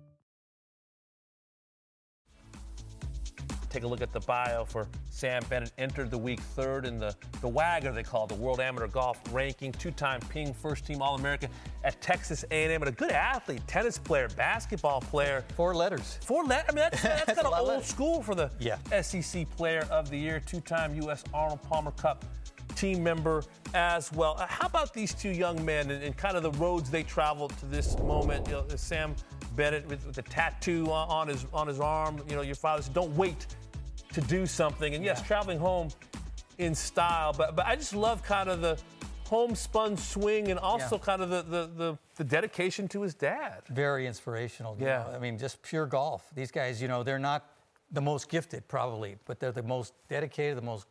[3.71, 5.71] Take a look at the bio for Sam Bennett.
[5.77, 9.17] Entered the week third in the, the WAGR, they call it, the World Amateur Golf
[9.31, 9.71] Ranking.
[9.71, 11.49] Two-time Ping first-team All-American
[11.85, 12.81] at Texas A&M.
[12.81, 15.45] And a good athlete, tennis player, basketball player.
[15.55, 16.19] Four letters.
[16.21, 16.65] Four letters.
[16.69, 18.77] I mean, that's, that's, That's kind of old school for the Yeah.
[19.01, 20.41] SEC Player of the Year.
[20.45, 21.23] Two-time U.S.
[21.33, 22.25] Arnold Palmer Cup
[22.75, 24.35] team member as well.
[24.37, 27.57] Uh, How about these two young men and, and kind of the roads they traveled
[27.59, 28.47] to this moment?
[28.47, 29.15] You know, Sam
[29.55, 32.21] Bennett with, with the tattoo on, on his on his arm.
[32.29, 33.45] You know, your father said, "Don't wait
[34.13, 35.89] to do something." And yes, traveling home
[36.57, 37.33] in style.
[37.33, 38.77] But but I just love kind of the
[39.27, 41.03] homespun swing and also Yeah.
[41.05, 43.61] kind of the, the the the dedication to his dad.
[43.69, 44.75] very inspirational.
[44.77, 45.03] you Yeah.
[45.03, 45.15] know.
[45.15, 46.29] I mean, just pure golf.
[46.35, 47.45] These guys, you know, they're not
[47.91, 50.85] the most gifted probably, but they're the most dedicated, the most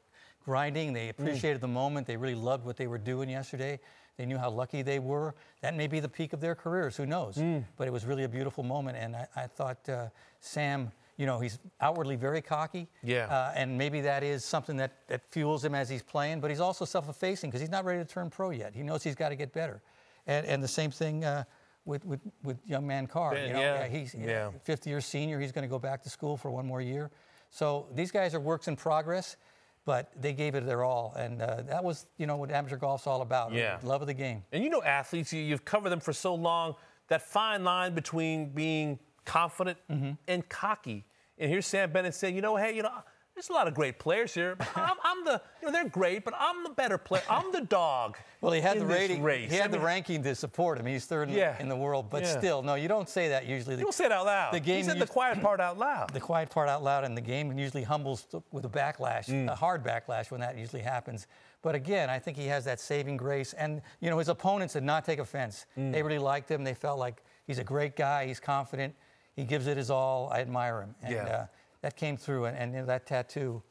[0.44, 0.92] grinding.
[0.94, 2.06] They appreciated the moment.
[2.06, 3.78] They really loved what they were doing yesterday.
[4.16, 5.34] They knew how lucky they were.
[5.60, 6.96] That may be the peak of their careers.
[6.96, 7.38] Who knows?
[7.76, 8.96] But it was really a beautiful moment.
[8.98, 10.08] And I, I thought uh,
[10.40, 12.88] Sam, you know, he's outwardly very cocky.
[13.02, 13.26] Yeah.
[13.26, 16.40] Uh, and maybe that is something that, that fuels him as he's playing.
[16.40, 18.74] But he's also self-effacing because he's not ready to turn pro yet.
[18.74, 19.82] He knows he's got to get better.
[20.26, 21.44] And, and the same thing uh,
[21.84, 23.34] with, with, with young man Carr.
[23.34, 24.50] Ben, you know, yeah, he's yeah.
[24.64, 25.38] fifth year senior.
[25.38, 27.10] He's going to go back to school for one more year.
[27.50, 29.36] So these guys are works in progress,
[29.84, 33.06] but they gave it their all, and uh, that was you know what amateur golf's
[33.06, 33.52] all about.
[33.52, 33.78] Yeah.
[33.82, 34.44] love of the game.
[34.52, 36.76] And you know athletes, you, you've covered them for so long,
[37.08, 40.12] that fine line between being confident Mm-hmm.
[40.28, 41.04] and cocky.
[41.40, 42.90] And here's Sam Bennett saying, you know, hey, you know,
[43.34, 44.56] there's a lot of great players here.
[44.76, 47.22] I'm, I'm the, you know, they're great, but I'm the better player.
[47.30, 48.18] I'm the dog.
[48.42, 49.22] Well, he had the rating.
[49.22, 49.50] Race.
[49.50, 50.84] He had I mean, the ranking to support him.
[50.84, 51.56] He's third in, Yeah.
[51.58, 52.38] in the world, but Yeah.
[52.38, 53.76] still, no, you don't say that usually.
[53.76, 54.52] You don't say it out loud.
[54.52, 56.10] The game he said the quiet part out loud.
[56.12, 59.50] the quiet part out loud, and the game usually humbles with a backlash, Mm.
[59.50, 61.26] a hard backlash when that usually happens.
[61.62, 64.82] But again, I think he has that saving grace, and you know his opponents did
[64.82, 65.64] not take offense.
[65.78, 65.92] Mm.
[65.92, 66.62] They really liked him.
[66.64, 68.26] They felt like he's a great guy.
[68.26, 68.94] He's confident.
[69.40, 70.28] He gives it his all.
[70.30, 71.24] I admire him, and Yeah.
[71.24, 71.46] uh,
[71.80, 72.44] that came through.
[72.44, 73.62] And, and you know, that tattoo,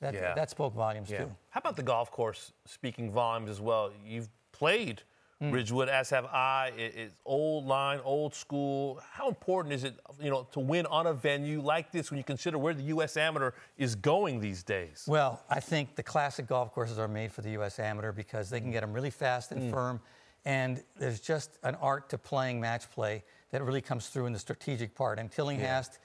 [0.00, 0.34] that Yeah.
[0.34, 1.18] that spoke volumes Yeah.
[1.24, 1.36] too.
[1.50, 3.92] How about the golf course speaking volumes as well?
[4.04, 5.02] You've played
[5.40, 5.52] Hmm.
[5.52, 6.72] Ridgewood, as have I.
[6.76, 9.00] It- it's old line, old school.
[9.12, 12.24] How important is it, you know, to win on a venue like this when you
[12.24, 13.16] consider where the U.S.
[13.16, 15.04] Amateur is going these days?
[15.06, 17.78] Well, I think the classic golf courses are made for the U.S.
[17.78, 20.00] Amateur because they can get them really fast and firm,
[20.44, 24.38] and there's just an art to playing match play that really comes through in the
[24.38, 25.18] strategic part.
[25.18, 25.98] And Tillinghast,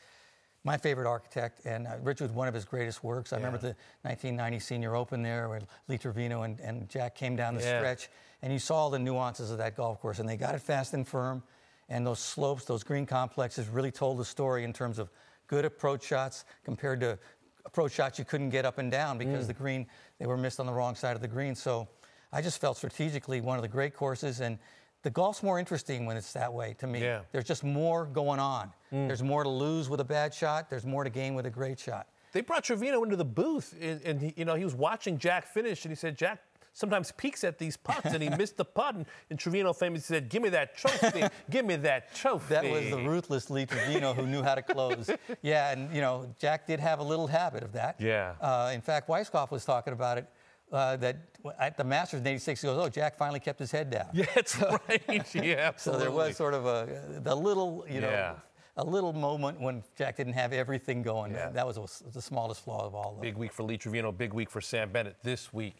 [0.63, 3.33] my favorite architect, and uh, Rich was one of his greatest works.
[3.33, 7.55] I remember the 1990 Senior Open there, where Lee Trevino and, and Jack came down
[7.55, 7.77] the Yeah.
[7.79, 8.09] stretch,
[8.41, 10.93] and you saw all the nuances of that golf course, and they got it fast
[10.93, 11.43] and firm,
[11.89, 15.09] and those slopes, those green complexes, really told the story in terms of
[15.47, 17.19] good approach shots compared to
[17.65, 19.47] approach shots you couldn't get up and down because Mm.
[19.47, 21.55] the green they were missed on the wrong side of the green.
[21.55, 21.87] So
[22.31, 24.57] I just felt strategically one of the great courses, and
[25.03, 27.01] the golf's more interesting when it's that way to me.
[27.01, 27.21] Yeah.
[27.31, 28.71] There's just more going on.
[28.91, 29.07] Mm.
[29.07, 30.69] There's more to lose with a bad shot.
[30.69, 32.07] There's more to gain with a great shot.
[32.31, 35.45] They brought Trevino into the booth, and, and he, you know he was watching Jack
[35.45, 36.41] finish, and he said Jack
[36.73, 40.29] sometimes peeks at these putts, and he missed the putt, and, and Trevino famously said,
[40.29, 44.25] "Give me that trophy, give me that trophy." That was the ruthless Lee Trevino who
[44.25, 45.09] knew how to close.
[45.41, 47.99] Yeah, and you know Jack did have a little habit of that.
[47.99, 48.33] Yeah.
[48.39, 50.27] Uh, in fact, Weiskopf was talking about it.
[50.73, 51.17] Uh, that
[51.59, 54.25] at the Masters in '86, he goes, "Oh, Jack finally kept his head down." Yeah,
[54.33, 55.35] that's right.
[55.35, 58.35] Yeah, So there was sort of a the little, you know, Yeah.
[58.77, 61.33] a little moment when Jack didn't have everything going.
[61.33, 61.49] Yeah.
[61.49, 63.15] That was the smallest flaw of all.
[63.15, 63.21] Of.
[63.21, 65.75] Big week for Lee Trevino, big week for Sam Bennett this week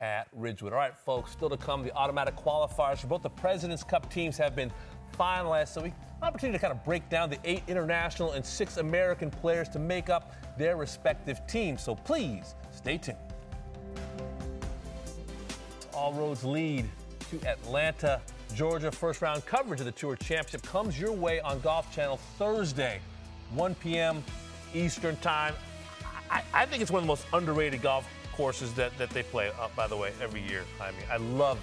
[0.00, 0.72] at Ridgewood.
[0.72, 4.38] All right, folks, still to come, the automatic qualifiers for both the President's Cup teams
[4.38, 4.72] have been
[5.18, 5.68] finalized.
[5.68, 9.68] So we opportunity to kind of break down the eight international and six American players
[9.70, 11.82] to make up their respective teams.
[11.82, 13.18] So please stay tuned.
[15.98, 16.88] All roads lead
[17.28, 18.20] to Atlanta,
[18.54, 18.92] Georgia.
[18.92, 23.00] First round coverage of the Tour Championship comes your way on Golf Channel Thursday,
[23.52, 24.22] 1 p.m.
[24.74, 25.54] Eastern Time.
[26.30, 29.50] I, I think it's one of the most underrated golf courses that, that they play,
[29.60, 30.62] uh, by the way, every year.
[30.80, 31.58] I mean, I love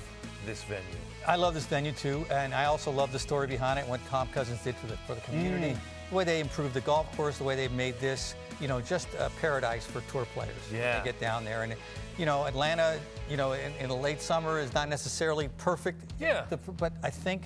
[0.46, 0.84] this venue.
[1.26, 3.88] I love this venue too, and I also love the story behind it.
[3.88, 6.10] What Tom Cousins did for the for the community, Mm.
[6.10, 9.08] the way they improved the golf course, the way they've made this, you know, just
[9.20, 10.54] a paradise for tour players.
[10.74, 11.00] Yeah.
[11.00, 11.76] they get down there, and
[12.18, 16.12] you know, Atlanta, you know, in, in the late summer is not necessarily perfect.
[16.20, 16.46] Yeah.
[16.50, 17.44] The- but I think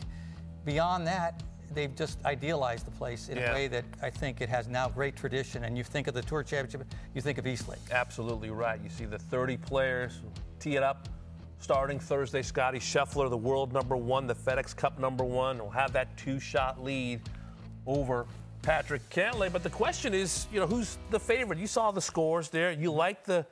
[0.66, 1.44] beyond that.
[1.72, 3.52] They've just idealized the place in Yeah.
[3.52, 5.66] a way that I think it has now great tradition.
[5.66, 7.78] And you think of the Tour Championship, you think of Eastlake.
[7.92, 8.80] Absolutely right.
[8.84, 10.20] You see the 30 players
[10.60, 11.08] tee it up
[11.60, 12.42] starting Thursday.
[12.42, 16.40] Scotty Scheffler, the world number one, the FedEx Cup number one, will have that two
[16.40, 17.22] shot lead
[17.86, 18.26] over
[18.62, 19.52] Patrick Cantlay.
[19.52, 21.60] But the question is, you know, who's the favorite?
[21.60, 22.72] You saw the scores there.
[22.72, 23.46] You like the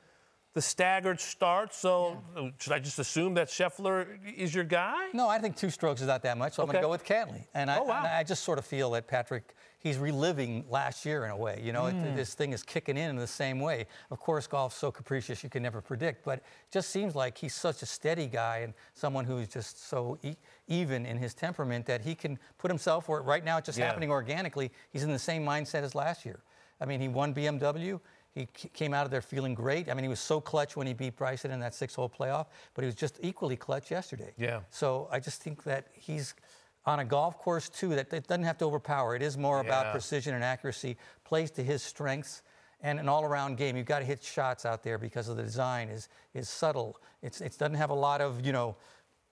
[0.54, 1.72] the staggered start.
[1.74, 5.08] So uh, should I just assume that Scheffler is your guy?
[5.12, 7.04] No, I think two strokes is not that much, so I'm going to go with
[7.04, 7.44] Cantlay.
[7.54, 7.98] And I, Oh, wow.
[7.98, 9.54] and I just sort of feel that Patrick,
[9.88, 11.60] he's reliving last year in a way.
[11.62, 12.14] You know, it- Mm.
[12.14, 13.86] this thing is kicking in in the same way.
[14.10, 17.54] Of course, golf's so capricious you can never predict, but it just seems like he's
[17.54, 22.02] such a steady guy and someone who's just so e- even in his temperament that
[22.02, 23.86] he can put himself where right now it's just Yeah.
[23.86, 24.70] happening organically.
[24.90, 26.40] He's in the same mindset as last year.
[26.80, 28.00] I mean, he won BMW.
[28.34, 29.88] He came out of there feeling great.
[29.88, 32.82] I mean, he was so clutch when he beat Bryson in that six-hole playoff, but
[32.82, 34.32] he was just equally clutch yesterday.
[34.36, 34.60] Yeah.
[34.70, 36.34] So I just think that he's
[36.88, 39.14] on a golf course too that it doesn't have to overpower.
[39.14, 42.42] It is more about precision and accuracy, plays to his strengths,
[42.80, 43.76] and an all-around game.
[43.76, 46.96] You've got to hit shots out there because of the design is is subtle.
[47.22, 48.74] It's it doesn't have a lot of you know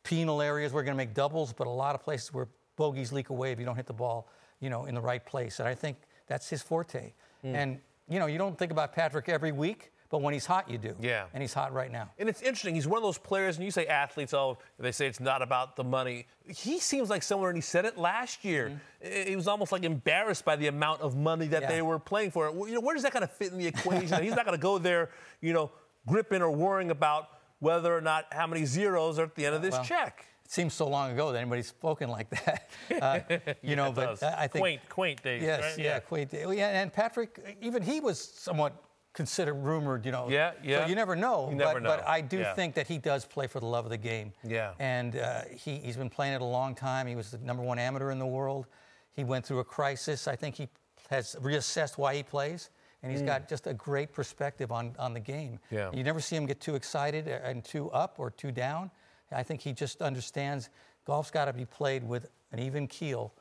[0.05, 3.11] penal areas where we're going to make doubles, but a lot of places where bogeys
[3.11, 4.29] leak away if you don't hit the ball
[4.61, 5.59] you know in the right place.
[5.59, 7.15] And I think that's his forte.
[7.43, 7.55] Mm.
[7.55, 10.79] And you know you don't think about Patrick every week, but when he's hot, you
[10.79, 10.95] do.
[11.01, 11.27] Yeah.
[11.35, 12.11] And he's hot right now.
[12.19, 12.75] And it's interesting.
[12.75, 15.77] He's one of those players, and you say athletes, oh, they say it's not about
[15.77, 16.27] the money.
[16.47, 18.81] He seems like someone, and he said it last year.
[19.03, 21.71] He was almost like embarrassed by the amount of money that Mm-hmm.
[21.71, 21.77] Yeah.
[21.77, 22.49] they were playing for.
[22.69, 24.23] You know, where does that kind of fit in the equation?
[24.23, 25.71] He's not going to go there, you know,
[26.07, 29.63] gripping or worrying about whether or not how many zeros are at the end of
[29.63, 30.27] this Well, check.
[30.45, 32.69] It seems so long ago that anybody's spoken like that.
[33.03, 33.19] Uh,
[33.63, 34.23] you know, it but does.
[34.23, 35.79] I think Quaint, quaint days, Yes, right?
[35.79, 35.99] yeah, Yeah.
[35.99, 36.31] quaint.
[36.31, 36.45] day.
[36.57, 38.73] Yeah, and Patrick, even he was somewhat
[39.17, 40.07] considered rumored.
[40.07, 40.29] You know.
[40.29, 40.83] Yeah, yeah.
[40.85, 41.49] So you never know.
[41.51, 42.07] You never but, But.
[42.09, 42.55] I do Yeah.
[42.55, 44.33] think that he does play for the love of the game.
[44.45, 44.75] Yeah.
[44.79, 47.09] And uh, he, he's been playing it a long time.
[47.09, 48.67] He was the number one amateur in the world.
[49.15, 50.29] He went through a crisis.
[50.29, 50.69] I think he
[51.11, 52.71] has reassessed why he plays.
[53.03, 53.27] And he's Mm.
[53.27, 55.59] got just a great perspective on, on the game.
[55.71, 55.91] Yeah.
[55.93, 58.91] You never see him get too excited and too up or too down.
[59.33, 60.71] I think he just understands
[61.05, 63.33] golf's got to be played with an even keel.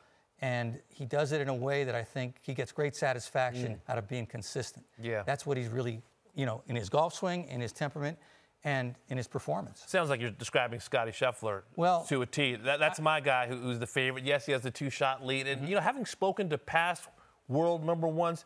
[0.41, 3.97] And he does it in a way that I think he gets great satisfaction out
[3.97, 4.85] of being consistent.
[5.01, 5.05] Mm.
[5.05, 5.23] Yeah.
[5.25, 6.01] That's what he's really,
[6.35, 8.17] you know, in his golf swing, in his temperament,
[8.65, 9.83] and in his performance.
[9.87, 12.55] Sounds like you're describing Scotty Scheffler Well, to a T.
[12.55, 14.25] That, that's my guy who, who's the favorite.
[14.25, 15.59] Yes, he has the two-shot lead, Mm-hmm.
[15.61, 17.07] and you know, having spoken to past
[17.47, 18.43] world number ones,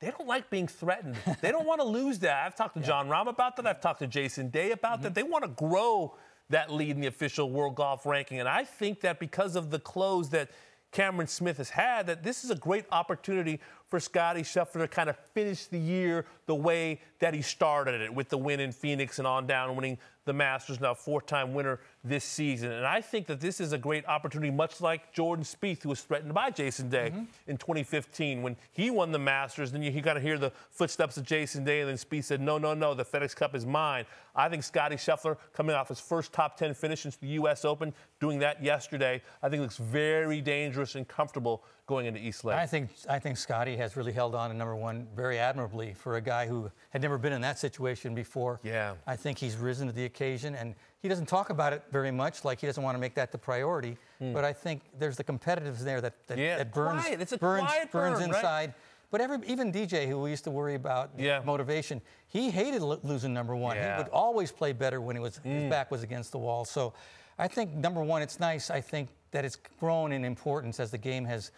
[0.00, 1.16] they don't like being threatened.
[1.40, 2.44] they don't want to lose that.
[2.46, 3.66] I've talked to Jon Rahm about that.
[3.66, 5.02] I've talked to Jason Day about Mm-hmm.
[5.04, 5.14] that.
[5.14, 6.14] They want to grow
[6.50, 9.78] that lead in the official world golf ranking, and I think that because of the
[9.80, 10.50] close that
[10.92, 13.58] Cameron Smith has had, that this is a great opportunity
[13.92, 18.14] for Scotty Scheffler to kind of finish the year the way that he started it
[18.14, 22.24] with the win in Phoenix and on down, winning the Masters, now four-time winner this
[22.24, 22.70] season.
[22.70, 26.00] And I think that this is a great opportunity, much like Jordan Spieth, who was
[26.00, 27.24] threatened by Jason Day mm-hmm.
[27.48, 29.72] in 2015 when he won the Masters.
[29.72, 32.40] Then you, you got to hear the footsteps of Jason Day, and then Spieth said,
[32.40, 36.00] "No, no, no, the FedEx Cup is mine." I think Scotty Scheffler, coming off his
[36.00, 37.66] first top 10 finish since the U.S.
[37.66, 42.56] Open, doing that yesterday, I think looks very dangerous and comfortable going into East Lake.
[42.56, 46.16] I think I think Scotty has really held on to number one very admirably for
[46.16, 48.60] a guy who had never been in that situation before.
[48.62, 48.94] Yeah.
[49.06, 52.44] I think he's risen to the occasion, and he doesn't talk about it very much.
[52.44, 53.98] Like he doesn't want to make that the priority.
[54.20, 54.32] Mm.
[54.32, 57.20] But I think there's the competitiveness there that that, yeah, that burns quiet.
[57.20, 58.68] It's a burns quiet burns inside.
[58.68, 58.74] Right?
[59.12, 61.42] But every, even DJ, who we used to worry about yeah.
[61.44, 63.76] motivation, he hated lo- losing number one.
[63.76, 63.96] Yeah.
[63.96, 65.60] He would always play better when it was, mm.
[65.60, 66.64] his back was against the wall.
[66.64, 66.94] So
[67.38, 68.70] I think number one, it's nice.
[68.70, 71.50] I think that it's grown in importance as the game has,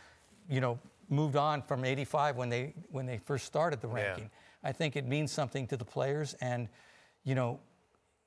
[0.50, 4.24] you know, moved on from 85 when they when they first started the ranking.
[4.24, 4.68] Yeah.
[4.68, 6.68] I think it means something to the players, and
[7.24, 7.60] you know,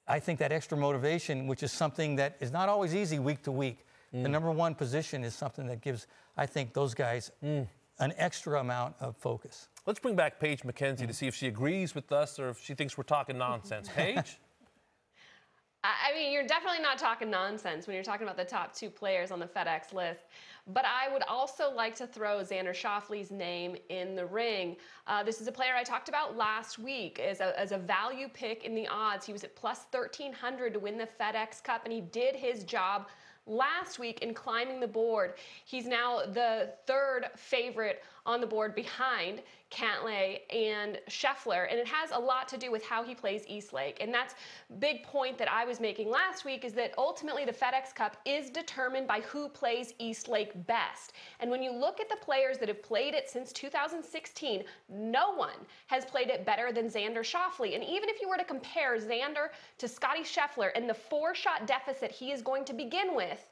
[0.07, 3.51] I think that extra motivation, which is something that is not always easy week to
[3.51, 3.86] week.
[4.13, 4.23] Mm.
[4.23, 6.07] The number one position is something that gives,
[6.38, 7.67] I think, those guys mm.
[7.99, 9.67] an extra amount of focus.
[9.86, 11.07] Let's bring back Paige McKenzie mm.
[11.07, 13.89] to see if she agrees with us or if she thinks we're talking nonsense.
[13.95, 14.39] Paige.
[15.84, 19.32] I mean, you're definitely not talking nonsense when you're talking about the top two players
[19.32, 20.21] on the FedEx list.
[20.68, 24.76] But I would also like to throw Xander Schauffele's name in the ring.
[25.07, 28.28] Uh, this is a player I talked about last week as a, as a value
[28.28, 29.26] pick in the odds.
[29.26, 33.07] He was at plus 1300 to win the FedEx Cup, and he did his job
[33.45, 35.36] last week in climbing the board.
[35.65, 42.11] He's now the third favorite on the board behind Cantlay and Scheffler, and it has
[42.11, 43.97] a lot to do with how he plays East Lake.
[43.99, 44.36] And that's
[44.80, 48.49] big point that I was making last week is that ultimately the FedEx Cup is
[48.49, 51.13] determined by who plays East Lake best.
[51.39, 55.57] And when you look at the players that have played it since 2016, no one
[55.88, 57.75] has played it better than Xander Schauffele.
[57.75, 62.11] And even if you were to compare Xander to Scotty Scheffler and the four-shot deficit
[62.11, 63.49] he is going to begin with,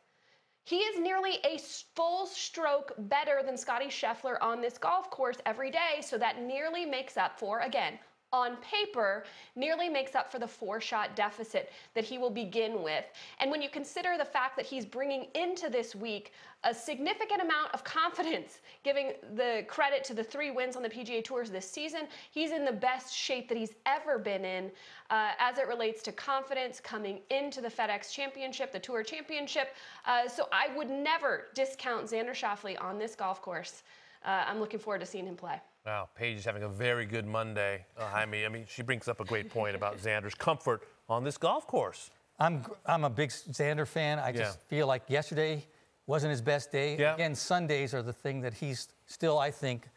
[0.65, 1.59] he is nearly a
[1.95, 6.85] full stroke better than Scotty Scheffler on this golf course every day, so that nearly
[6.85, 7.99] makes up for, again,
[8.35, 9.23] on paper
[9.55, 13.05] nearly makes up for the four shot deficit that he will begin with.
[13.39, 16.33] And when you consider the fact that he's bringing into this week
[16.65, 21.23] a significant amount of confidence, giving the credit to the three wins on the PGA
[21.23, 24.69] Tours this season, he's in the best shape that he's ever been in
[25.09, 29.75] uh, as it relates to confidence coming into the FedEx Championship, the Tour Championship.
[30.05, 33.83] Uh, so I would never discount Xander Schauffele on this golf course.
[34.25, 35.61] Uh, I'm looking forward to seeing him play.
[35.85, 37.85] Wow, Paige is having a very good Monday.
[37.97, 41.23] Uh, I mean, I mean, she brings up a great point about Xander's comfort on
[41.23, 42.09] this golf course.
[42.39, 44.17] I'm I'm a big Xander fan.
[44.19, 44.69] I just yeah.
[44.77, 45.63] feel like yesterday
[46.07, 46.97] wasn't his best day.
[46.97, 47.13] Yeah.
[47.13, 49.87] Again, Sundays are the thing that he's still, I think,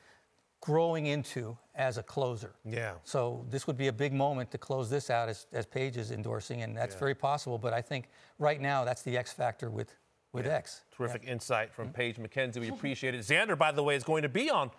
[0.61, 2.55] growing into as a closer.
[2.65, 2.95] Yeah.
[3.05, 6.11] So this would be a big moment to close this out as, as Paige is
[6.11, 7.01] endorsing, and that's yeah.
[7.01, 7.59] very possible.
[7.59, 8.09] But I think
[8.39, 9.97] right now that's the X factor with
[10.33, 10.47] with.
[10.47, 10.83] X.
[10.95, 11.95] Terrific insight from mm-hmm.
[11.95, 12.61] Paige McKenzie.
[12.61, 13.21] We appreciate it.
[13.23, 14.71] Xander, by the way, is going to be on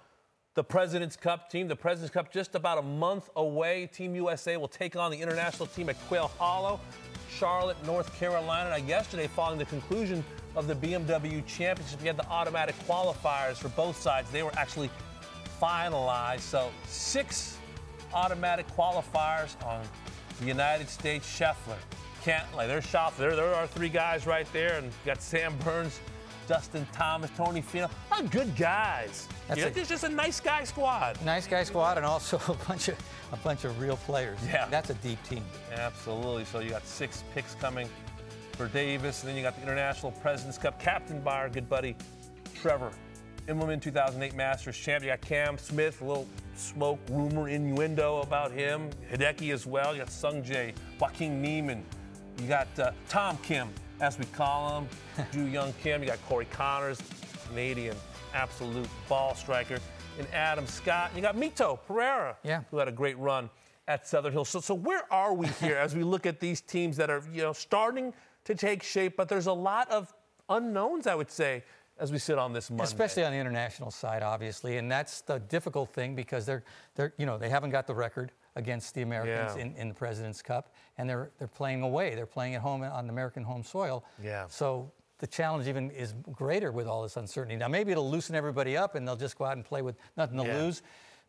[0.55, 1.67] the President's Cup team.
[1.67, 3.87] The President's Cup just about a month away.
[3.87, 6.79] Team USA will take on the international team at Quail Hollow,
[7.29, 8.71] Charlotte, North Carolina.
[8.71, 10.23] Now, yesterday, following the conclusion
[10.55, 14.29] of the BMW Championship, we had the automatic qualifiers for both sides.
[14.31, 14.89] They were actually
[15.61, 16.41] finalized.
[16.41, 17.57] So, six
[18.13, 19.83] automatic qualifiers on
[20.39, 21.77] the United States Scheffler.
[22.23, 23.17] Cantlay, there's Schauffele.
[23.17, 25.99] There, there are three guys right there, and you got Sam Burns
[26.49, 27.91] Justin Thomas, Tony Finau.
[28.17, 29.27] A good guys.
[29.47, 31.23] That's you know, a, just a nice guy squad.
[31.23, 32.97] Nice guy squad, and also a bunch of
[33.31, 34.39] a bunch of real players.
[34.47, 35.43] Yeah, that's a deep team.
[35.71, 36.45] Absolutely.
[36.45, 37.87] So you got six picks coming
[38.53, 41.95] for Davis, and then you got the International Presidents Cup, captained by our good buddy
[42.55, 42.93] Trevor
[43.47, 45.03] Immelman, 2008 Masters champ.
[45.03, 48.89] You got Cam Smith, a little smoke rumor innuendo about him.
[49.13, 49.93] Hideki as well.
[49.93, 51.85] You got Sung Jae, Joaquin Niemann.
[52.39, 53.69] You got uh, Tom Kim,
[54.01, 54.87] as we call him.
[55.31, 56.01] Joohyung Kim.
[56.01, 57.01] You got Corey Conners,
[57.47, 57.95] Canadian
[58.33, 59.79] absolute ball striker.
[60.17, 61.09] And Adam Scott.
[61.09, 62.63] And you got Mito Pereira, yeah.
[62.71, 63.49] who had a great run
[63.87, 64.49] at Southern Hills.
[64.49, 67.41] So, so where are we here as we look at these teams that are, you
[67.41, 68.13] know, starting
[68.45, 70.13] to take shape, but there's a lot of
[70.49, 71.63] unknowns, I would say,
[71.99, 72.83] as we sit on this Monday.
[72.83, 76.63] Especially on the international side, obviously, and that's the difficult thing because they're,
[76.95, 79.63] they're, you know, they haven't got the record against the Americans yeah.
[79.63, 82.13] in, in the President's Cup, and they're they're playing away.
[82.13, 84.03] They're playing at home on American home soil.
[84.21, 84.45] Yeah.
[84.47, 87.55] So the challenge even is greater with all this uncertainty.
[87.55, 90.37] Now maybe it'll loosen everybody up, and they'll just go out and play with nothing
[90.37, 90.57] to yeah.
[90.57, 90.81] lose.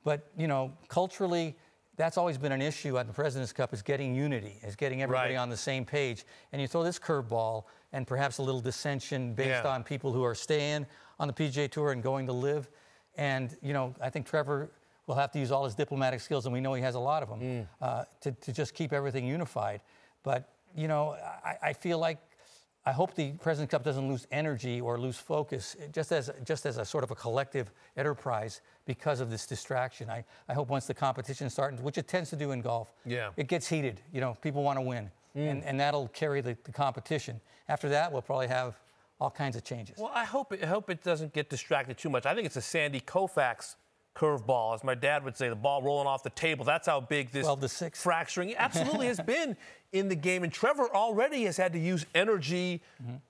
[0.05, 1.57] But you know, culturally.
[1.97, 5.35] That's always been an issue at the President's Cup is getting unity, is getting everybody
[5.35, 5.41] right.
[5.41, 6.25] on the same page.
[6.51, 9.69] And you throw this curveball and perhaps a little dissension based yeah.
[9.69, 10.87] on people who are staying
[11.19, 12.71] on the PGA Tour and going to LIV.
[13.17, 14.71] And, you know, I think Trevor
[15.11, 17.23] will have to use all his diplomatic skills, and we know he has a lot
[17.23, 17.67] of them, Mm.
[17.83, 19.81] uh, to, to just keep everything unified.
[20.23, 22.19] But, you know, I, I feel like
[22.87, 26.79] I hope the President's Cup doesn't lose energy or lose focus, just as just as
[26.79, 30.09] a sort of a collective enterprise because of this distraction.
[30.09, 33.31] I, I hope once the competition starts, which it tends to do in golf, Yeah.
[33.37, 34.01] it gets heated.
[34.13, 37.41] You know, people want to win, and, and that'll carry the, the competition.
[37.69, 38.79] After that, we'll probably have
[39.21, 39.97] all kinds of changes.
[39.99, 42.25] Well, I hope it, I hope it doesn't get distracted too much.
[42.25, 43.77] I think it's a Sandy Koufax
[44.15, 46.65] curveball, as my dad would say, the ball rolling off the table.
[46.65, 48.03] That's how big this 12 to 6.
[48.03, 49.57] fracturing absolutely has been
[49.93, 50.45] in the game.
[50.45, 52.83] And Trevor already has had to use energy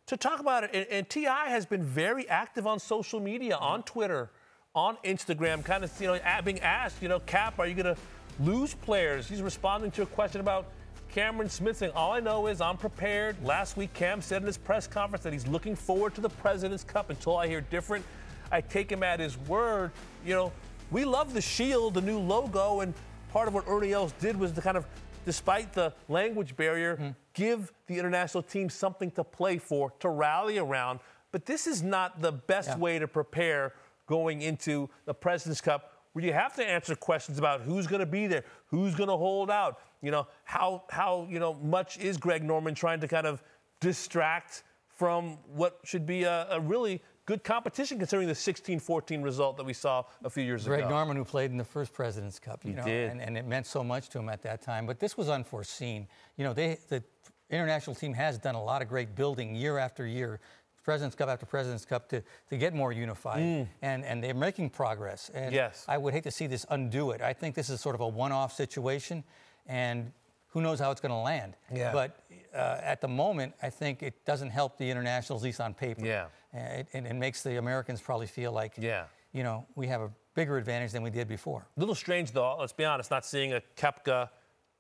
[0.07, 0.71] to talk about it.
[0.73, 4.31] And, and Ti has been very active on social media, on Twitter,
[4.75, 8.01] on Instagram, kind of you know being asked, you know, Cap, are you going to
[8.41, 9.29] lose players?
[9.29, 10.67] He's responding to a question about
[11.13, 13.37] Cameron Smith saying, All I know is I'm prepared.
[13.45, 16.85] Last week, Cam said in his press conference that he's looking forward to the President's
[16.85, 18.05] Cup until I hear different.
[18.53, 19.91] I take him at his word.
[20.25, 20.53] You know,
[20.91, 22.95] we love the shield, the new logo, and
[23.33, 24.87] part of what Ernie Els did was to kind of,
[25.25, 27.09] despite the language barrier, hmm.
[27.35, 31.01] give the international team something to play for, to rally around.
[31.33, 32.79] But this is not the best Yeah.
[32.79, 33.73] way to prepare
[34.07, 38.07] going into the President's Cup where you have to answer questions about who's going to
[38.07, 42.17] be there, who's going to hold out, you know, how how you know much is
[42.17, 43.43] Greg Norman trying to kind of
[43.79, 47.01] distract from what should be a, a really
[47.31, 50.89] good competition considering the 16-14 result that we saw a few years Greg ago.
[50.89, 53.13] Greg Norman, who played in the first President's Cup, you He know, did.
[53.13, 54.85] And, and it meant so much to him at that time.
[54.85, 56.09] But this was unforeseen.
[56.37, 57.05] You know, they the
[57.49, 60.41] international team has done a lot of great building year after year,
[60.83, 65.31] President's Cup after President's Cup, to, to get more unified, and and they're making progress.
[65.33, 65.55] And Mm.
[65.55, 65.85] Yes.
[65.87, 67.21] I would hate to see this undo it.
[67.23, 69.23] I think this is sort of a one-off situation,
[69.67, 70.11] and
[70.49, 71.55] who knows how it's going to land.
[71.73, 71.93] Yeah.
[71.93, 72.11] But
[72.53, 76.05] uh, at the moment, I think it doesn't help the internationals, at least on paper.
[76.05, 76.27] Yeah.
[76.53, 79.05] And it, and it makes the Americans probably feel like, Yeah.
[79.33, 81.67] you know, we have a bigger advantage than we did before.
[81.77, 84.29] A little strange though, let's be honest, not seeing a Koepka,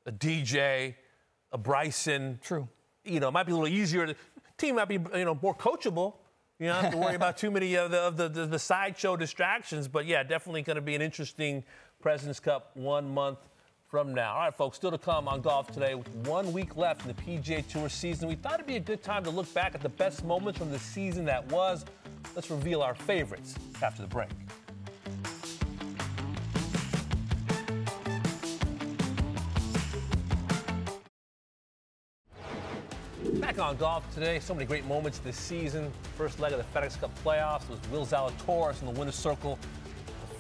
[0.06, 0.94] a DJ,
[1.52, 2.38] a Bryson.
[2.42, 2.68] True.
[3.04, 4.06] You know, it might be a little easier.
[4.06, 4.16] The
[4.58, 6.14] team might be, you know, more coachable.
[6.58, 9.16] You don't have to worry about too many of the, of the, the, the sideshow
[9.16, 9.88] distractions.
[9.88, 11.64] But yeah, definitely going to be an interesting
[12.00, 13.38] President's Cup one month
[13.90, 14.34] from now.
[14.34, 17.14] All right, folks, still to come on Golf Today with one week left in the
[17.20, 18.28] PGA Tour season.
[18.28, 20.70] We thought it'd be a good time to look back at the best moments from
[20.70, 21.84] the season that was.
[22.36, 24.28] Let's reveal our favorites after the break.
[33.40, 34.38] Back on golf today.
[34.38, 35.90] So many great moments this season.
[36.16, 39.58] First leg of the FedEx Cup playoffs was Will Zalatoris in the winner's circle.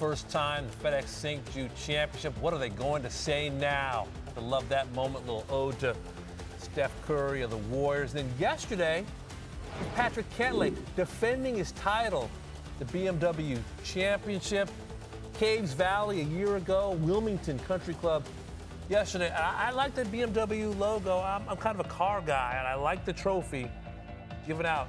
[0.00, 1.52] First time the FedEx St.
[1.52, 2.32] Jude Championship.
[2.38, 4.08] What are they going to say now?
[4.34, 5.26] I love that moment.
[5.26, 5.94] Little ode to
[6.56, 8.14] Steph Curry of the Warriors.
[8.14, 9.04] Then yesterday,
[9.94, 12.30] Patrick Cantlay defending his title,
[12.78, 14.70] the BMW Championship.
[15.34, 18.24] Caves Valley a year ago, Wilmington Country Club
[18.88, 19.30] yesterday.
[19.30, 21.18] I, I like the BMW logo.
[21.18, 23.70] I'm, I'm kind of a car guy, and I like the trophy
[24.46, 24.88] given out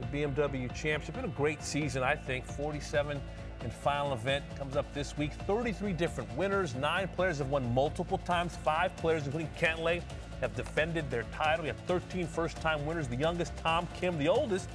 [0.00, 1.14] the BMW Championship.
[1.14, 2.44] Been a great season, I think.
[2.44, 3.18] 47
[3.62, 5.32] and final event comes up this week.
[5.46, 6.74] 33 different winners.
[6.74, 8.56] Nine players have won multiple times.
[8.56, 10.02] Five players, including Cantlay,
[10.40, 11.62] have defended their title.
[11.62, 13.08] We have 13 first-time winners.
[13.08, 14.18] The youngest, Tom Kim.
[14.18, 14.68] The oldest,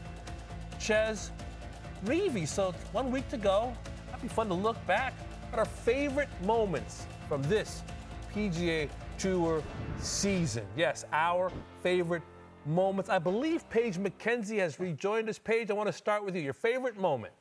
[0.79, 1.31] Chez
[2.05, 2.47] Reavie.
[2.47, 3.75] So one week to go.
[4.07, 5.13] That'd be fun to look back
[5.51, 7.81] at our favorite moments from this
[8.33, 9.63] PGA Tour
[9.99, 10.65] season.
[10.75, 12.23] Yes, our favorite
[12.65, 13.09] moments.
[13.09, 15.39] I believe Paige McKenzie has rejoined us.
[15.39, 16.41] Paige, I want to start with you.
[16.41, 17.33] Your favorite moment.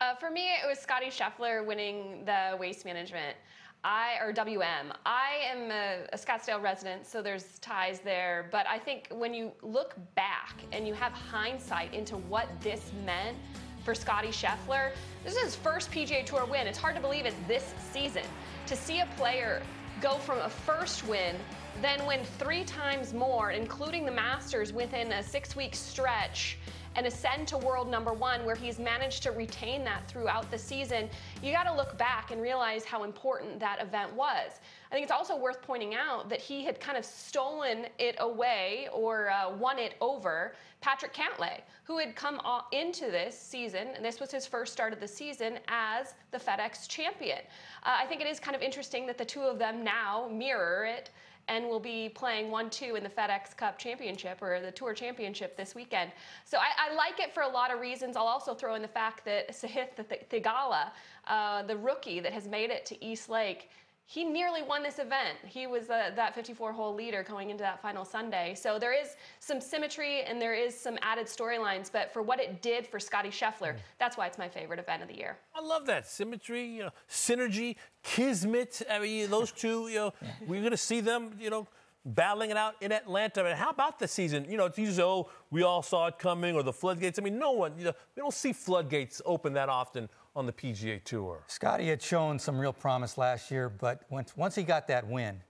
[0.00, 3.36] Uh, for me, it was Scotty Scheffler winning the waste management.
[3.84, 4.94] I or WM.
[5.04, 8.48] I am a, a Scottsdale resident, so there's ties there.
[8.50, 13.36] But I think when you look back and you have hindsight into what this meant
[13.84, 14.92] for Scotty Scheffler,
[15.22, 16.66] this is his first PGA Tour win.
[16.66, 18.24] It's hard to believe it's this season.
[18.68, 19.62] To see a player
[20.00, 21.36] go from a first win,
[21.82, 26.56] then win three times more, including the Masters within a six-week stretch
[26.96, 31.08] and ascend to world number one, where he's managed to retain that throughout the season,
[31.42, 34.60] you got to look back and realize how important that event was.
[34.90, 38.88] I think it's also worth pointing out that he had kind of stolen it away
[38.92, 42.40] or uh, won it over Patrick Cantlay, who had come
[42.72, 46.88] into this season, and this was his first start of the season as the FedEx
[46.88, 47.38] champion.
[47.84, 50.86] Uh, I think it is kind of interesting that the two of them now mirror
[50.86, 51.10] it
[51.50, 55.74] and will be playing 1-2 in the FedEx Cup Championship or the Tour Championship this
[55.74, 56.12] weekend.
[56.44, 58.16] So I, I like it for a lot of reasons.
[58.16, 60.92] I'll also throw in the fact that Sahith Th- Theegala,
[61.26, 63.68] uh, the rookie that has made it to East Lake,
[64.10, 65.38] he nearly won this event.
[65.46, 68.56] He was uh, that 54 hole leader going into that final Sunday.
[68.56, 72.60] So there is some symmetry and there is some added storylines, but for what it
[72.60, 75.38] did for Scotty Scheffler, that's why it's my favorite event of the year.
[75.54, 78.82] I love that symmetry, you know, synergy, kismet.
[78.90, 80.12] I mean, those two, you know,
[80.48, 81.68] we're going to see them, you know,
[82.04, 83.44] battling it out in Atlanta.
[83.44, 84.44] And how about the season?
[84.48, 87.20] You know, it's usually, oh, we all saw it coming or the floodgates.
[87.20, 90.52] I mean, no one, you know, we don't see floodgates open that often on the
[90.52, 91.42] PGA Tour.
[91.46, 95.40] Scotty had shown some real promise last year, but once, once he got that win,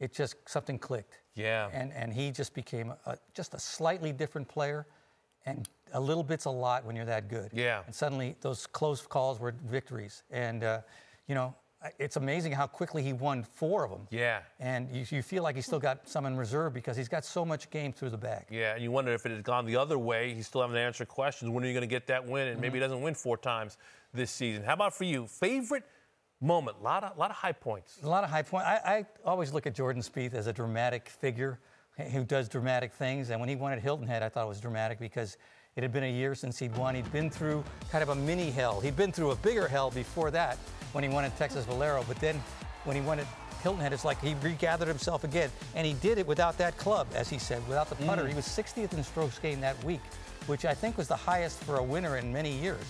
[0.00, 1.20] it just something clicked.
[1.34, 1.68] Yeah.
[1.72, 4.86] And, and he just became a, just a slightly different player.
[5.46, 7.50] And a little bit's a lot when you're that good.
[7.52, 7.82] Yeah.
[7.86, 10.22] And suddenly those close calls were victories.
[10.30, 10.80] And, uh,
[11.28, 11.54] you know,
[11.98, 14.06] it's amazing how quickly he won four of them.
[14.10, 14.40] Yeah.
[14.58, 17.44] And you, you, feel like he's still got some in reserve because he's got so
[17.44, 18.46] much game through the bag.
[18.50, 20.80] Yeah, and you wonder if it had gone the other way, he's still having to
[20.80, 21.50] answer questions.
[21.50, 22.48] When are you going to get that win?
[22.48, 22.60] And mm-hmm.
[22.62, 23.76] maybe he doesn't win four times
[24.12, 24.62] this season.
[24.64, 25.26] How about for you?
[25.26, 25.84] Favorite
[26.40, 26.78] moment?
[26.80, 27.98] A lot of, lot of high points.
[28.02, 28.66] A lot of high points.
[28.66, 31.58] I, I always look at Jordan Spieth as a dramatic figure
[32.12, 33.30] who does dramatic things.
[33.30, 35.36] And when he won at Hilton Head, I thought it was dramatic because
[35.76, 36.94] it had been a year since he'd won.
[36.94, 38.80] He'd been through kind of a mini hell.
[38.80, 40.56] He'd been through a bigger hell before that
[40.92, 42.04] when he won at Texas Valero.
[42.06, 42.40] But then
[42.84, 43.26] when he won at
[43.62, 45.50] Hilton Head, it's like he regathered himself again.
[45.74, 48.22] And he did it without that club, as he said, without the putter.
[48.22, 48.28] Mm.
[48.28, 50.02] He was 60th in strokes gained that week,
[50.46, 52.84] which I think was the highest for a winner in many years.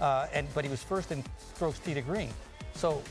[0.00, 1.24] Uh, and but he was first in
[1.54, 2.30] strokes tee to green.
[2.74, 3.02] So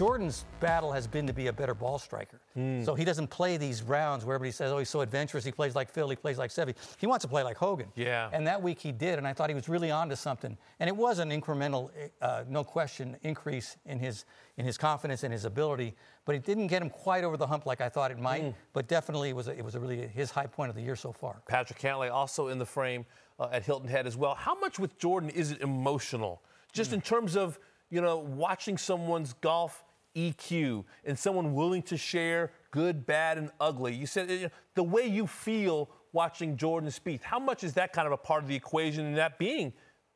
[0.00, 2.40] Jordan's battle has been to be a better ball striker.
[2.56, 2.82] Mm.
[2.86, 5.44] So he doesn't play these rounds where everybody says, oh, he's so adventurous.
[5.44, 6.08] He plays like Phil.
[6.08, 6.74] He plays like Seve.
[6.96, 7.88] He wants to play like Hogan.
[7.96, 8.30] Yeah.
[8.32, 10.56] And that week he did, and I thought he was really onto something.
[10.78, 11.90] And it was an incremental,
[12.22, 14.24] uh, no question, increase in his
[14.56, 15.94] in his confidence and his ability.
[16.24, 18.44] But it didn't get him quite over the hump like I thought it might.
[18.44, 18.54] Mm.
[18.72, 20.96] But definitely it was a, it was a really his high point of the year
[20.96, 21.42] so far.
[21.46, 23.04] Patrick Cantlay also in the frame
[23.38, 24.34] uh, at Hilton Head as well.
[24.34, 26.40] How much with Jordan is it emotional?
[26.72, 26.94] Just mm.
[26.94, 27.58] in terms of
[27.90, 29.84] you know watching someone's golf
[30.16, 33.94] EQ and someone willing to share good, bad, and ugly.
[33.94, 37.22] You said you know, the way you feel watching Jordan Spieth.
[37.22, 39.72] How much is that kind of a part of the equation and that being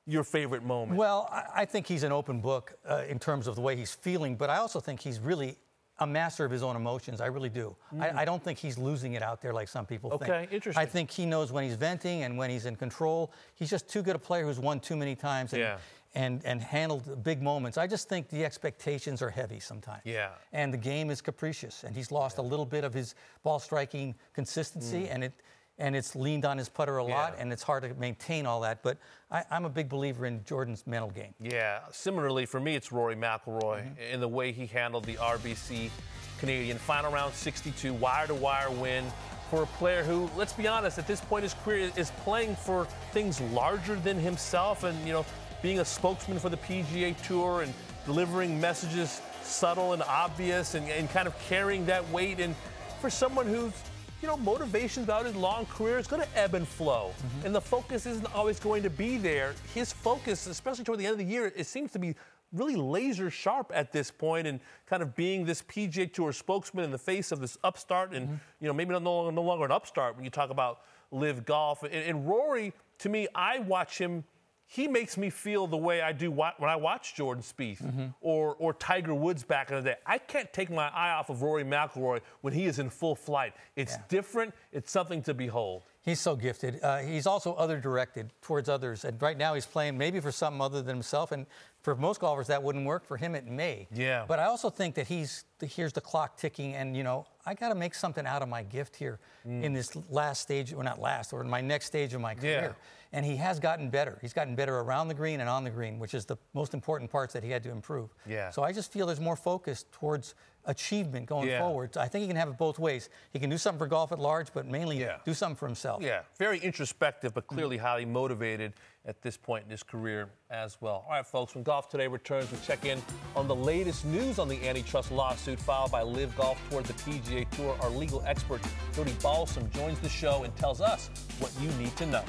[0.06, 0.98] your favorite moment?
[0.98, 4.36] Well, I think he's an open book uh, in terms of the way he's feeling,
[4.36, 5.56] but I also think he's really
[5.98, 7.20] a master of his own emotions.
[7.20, 7.76] I really do.
[7.94, 8.02] Mm.
[8.02, 10.46] I, I, don't think he's losing it out there like some people okay, think.
[10.46, 10.82] Okay, interesting.
[10.82, 13.32] I think he knows when he's venting and when he's in control.
[13.54, 15.52] He's just too good a player who's won too many times.
[15.52, 15.76] And, yeah
[16.14, 17.76] and, and handled big moments.
[17.76, 20.02] I just think the expectations are heavy sometimes.
[20.04, 20.30] Yeah.
[20.52, 22.44] And the game is capricious, and he's lost yeah.
[22.44, 25.08] a little bit of his ball striking consistency, mm.
[25.10, 25.32] and it
[25.76, 27.42] and it's leaned on his putter a lot, yeah.
[27.42, 28.80] and it's hard to maintain all that.
[28.82, 28.96] But
[29.30, 31.34] I, am a big believer in Jordan's mental game.
[31.40, 31.80] Yeah.
[31.90, 34.00] Similarly, for me, it's Rory McIlroy mm-hmm.
[34.12, 35.90] in the way he handled the RBC
[36.38, 39.04] Canadian final round 62 wire to wire win
[39.50, 42.56] for a player who, let's be honest, at this point in his career is playing
[42.56, 45.26] for things larger than himself, and you know
[45.64, 47.72] being a spokesman for the PGA Tour and
[48.04, 52.38] delivering messages subtle and obvious and, and kind of carrying that weight.
[52.38, 52.54] And
[53.00, 53.72] for someone who's,
[54.20, 57.14] you know, motivation about his long career is going to ebb and flow.
[57.16, 57.46] Mm-hmm.
[57.46, 59.54] And the focus isn't always going to be there.
[59.72, 62.14] His focus, especially toward the end of the year, it seems to be
[62.52, 66.90] really laser sharp at this point and kind of being this PGA Tour spokesman in
[66.90, 68.36] the face of this upstart and, mm-hmm.
[68.60, 71.84] you know, maybe no longer, no longer an upstart when you talk about LIV golf.
[71.84, 74.24] And, and Rory, to me, I watch him
[74.66, 78.06] he makes me feel the way I do when I watch Jordan Spieth mm-hmm.
[78.20, 79.96] or, or Tiger Woods back in the day.
[80.06, 83.52] I can't take my eye off of Rory McIlroy when he is in full flight.
[83.76, 84.02] It's yeah.
[84.08, 84.54] different.
[84.72, 85.82] It's something to behold.
[86.02, 86.80] He's so gifted.
[86.82, 89.04] Uh, he's also other directed towards others.
[89.04, 91.32] And right now he's playing maybe for something other than himself.
[91.32, 91.46] And
[91.84, 93.04] for most golfers, that wouldn't work.
[93.04, 93.86] For him, it may.
[93.94, 94.24] Yeah.
[94.26, 97.68] But I also think that he's here's the clock ticking, and you know I got
[97.68, 99.62] to make something out of my gift here mm.
[99.62, 102.74] in this last stage, or not last, or in my next stage of my career.
[102.76, 102.88] Yeah.
[103.12, 104.18] And he has gotten better.
[104.20, 107.12] He's gotten better around the green and on the green, which is the most important
[107.12, 108.12] parts that he had to improve.
[108.26, 108.50] Yeah.
[108.50, 111.60] So I just feel there's more focus towards achievement going yeah.
[111.60, 111.96] forward.
[111.96, 113.10] I think he can have it both ways.
[113.32, 115.18] He can do something for golf at large, but mainly yeah.
[115.24, 116.02] do something for himself.
[116.02, 117.86] Yeah, very introspective, but clearly mm-hmm.
[117.86, 118.72] highly motivated
[119.06, 121.04] at this point in his career as well.
[121.06, 123.02] All right, folks, when Golf Today returns, we check in
[123.36, 127.48] on the latest news on the antitrust lawsuit filed by LIV Golf toward the PGA
[127.50, 127.76] Tour.
[127.82, 128.62] Our legal expert,
[128.94, 132.24] Jodi Balsam, joins the show and tells us what you need to know.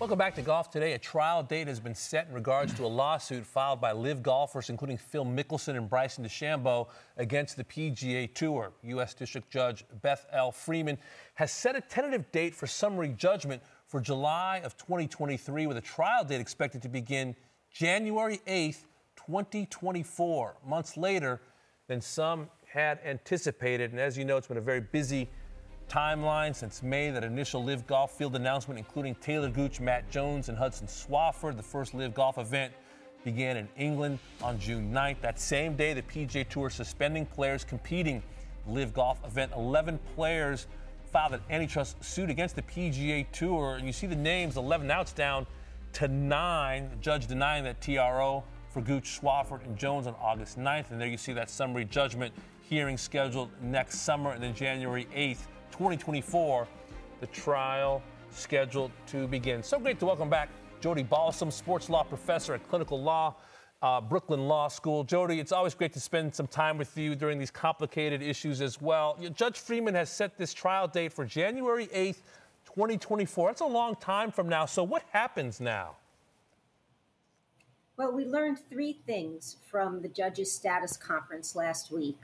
[0.00, 0.92] Welcome back to Golf Today.
[0.92, 4.70] A trial date has been set in regards to a lawsuit filed by LIV golfers,
[4.70, 6.86] including Phil Mickelson and Bryson DeChambeau,
[7.16, 8.70] against the PGA Tour.
[8.84, 9.12] U.S.
[9.12, 10.52] District Judge Beth L.
[10.52, 10.98] Freeman
[11.34, 16.22] has set a tentative date for summary judgment for July of 2023, with a trial
[16.22, 17.34] date expected to begin
[17.72, 18.84] January 8th,
[19.16, 21.40] 2024, months later
[21.88, 23.90] than some had anticipated.
[23.90, 25.28] And as you know, it's been a very busy
[25.88, 30.56] timeline since May, that initial LIV Golf field announcement, including Taylor Gooch, Matt Jones, and
[30.56, 32.72] Hudson Swafford, the first LIV Golf event
[33.24, 35.20] began in England on June 9th.
[35.20, 38.22] That same day, the PGA Tour suspending players competing
[38.66, 39.52] LIV Golf event.
[39.56, 40.66] 11 players
[41.10, 43.76] filed an antitrust suit against the PGA Tour.
[43.76, 45.46] And you see the names, 11 now it's down
[45.94, 46.90] to nine.
[46.90, 50.90] The judge denying that TRO for Gooch, Swafford, and Jones on August 9th.
[50.90, 52.32] And there you see that summary judgment
[52.68, 56.66] hearing scheduled next summer and then January 8th, 2024,
[57.20, 59.62] the trial scheduled to begin.
[59.62, 60.48] So great to welcome back
[60.80, 63.34] Jodi Balsam, sports law professor at Clinical Law,
[63.82, 65.04] uh, Brooklyn Law School.
[65.04, 68.80] Jodi, it's always great to spend some time with you during these complicated issues as
[68.80, 69.18] well.
[69.34, 72.22] Judge Freeman has set this trial date for January 8th,
[72.66, 73.50] 2024.
[73.50, 74.66] That's a long time from now.
[74.66, 75.96] So, what happens now?
[77.96, 82.18] Well, we learned three things from the judge's status conference last week.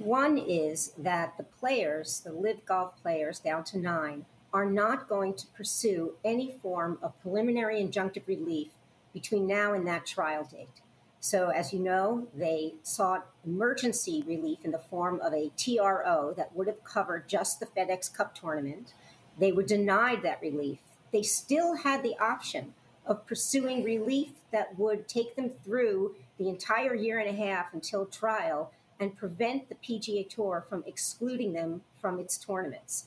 [0.00, 5.34] One is that the players, the LIV golf players down to nine, are not going
[5.34, 8.68] to pursue any form of preliminary injunctive relief
[9.12, 10.80] between now and that trial date.
[11.20, 16.56] So, as you know, they sought emergency relief in the form of a TRO that
[16.56, 18.94] would have covered just the FedEx Cup tournament.
[19.38, 20.78] They were denied that relief.
[21.12, 22.72] They still had the option
[23.04, 28.06] of pursuing relief that would take them through the entire year and a half until
[28.06, 33.06] trial and prevent the PGA Tour from excluding them from its tournaments.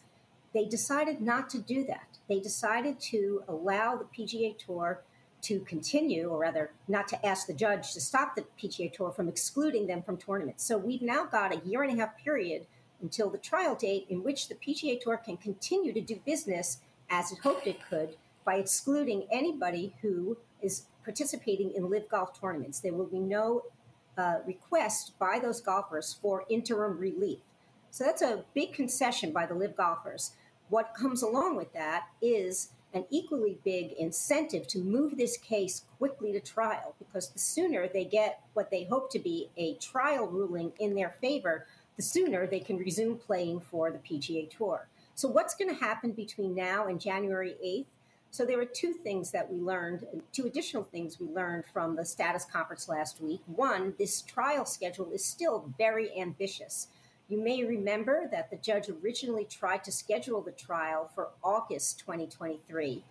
[0.53, 2.17] They decided not to do that.
[2.27, 5.01] They decided to allow the PGA Tour
[5.43, 9.27] to continue, or rather, not to ask the judge to stop the PGA Tour from
[9.27, 10.63] excluding them from tournaments.
[10.63, 12.65] So we've now got a year and a half period
[13.01, 16.79] until the trial date in which the PGA Tour can continue to do business
[17.09, 18.15] as it hoped it could
[18.45, 22.79] by excluding anybody who is participating in LIV golf tournaments.
[22.79, 23.63] There will be no
[24.17, 27.39] uh, request by those golfers for interim relief.
[27.91, 30.31] So that's a big concession by the LIV golfers.
[30.69, 36.31] What comes along with that is an equally big incentive to move this case quickly
[36.31, 40.71] to trial because the sooner they get what they hope to be a trial ruling
[40.79, 44.87] in their favor, the sooner they can resume playing for the PGA Tour.
[45.15, 47.85] So, what's going to happen between now and January 8th?
[48.33, 52.03] So there were two things that we learned, two additional things we learned from the
[52.03, 53.41] status conference last week.
[53.45, 56.87] One, this trial schedule is still very ambitious.
[57.29, 63.03] You may remember that the judge originally tried to schedule the trial for August 2023.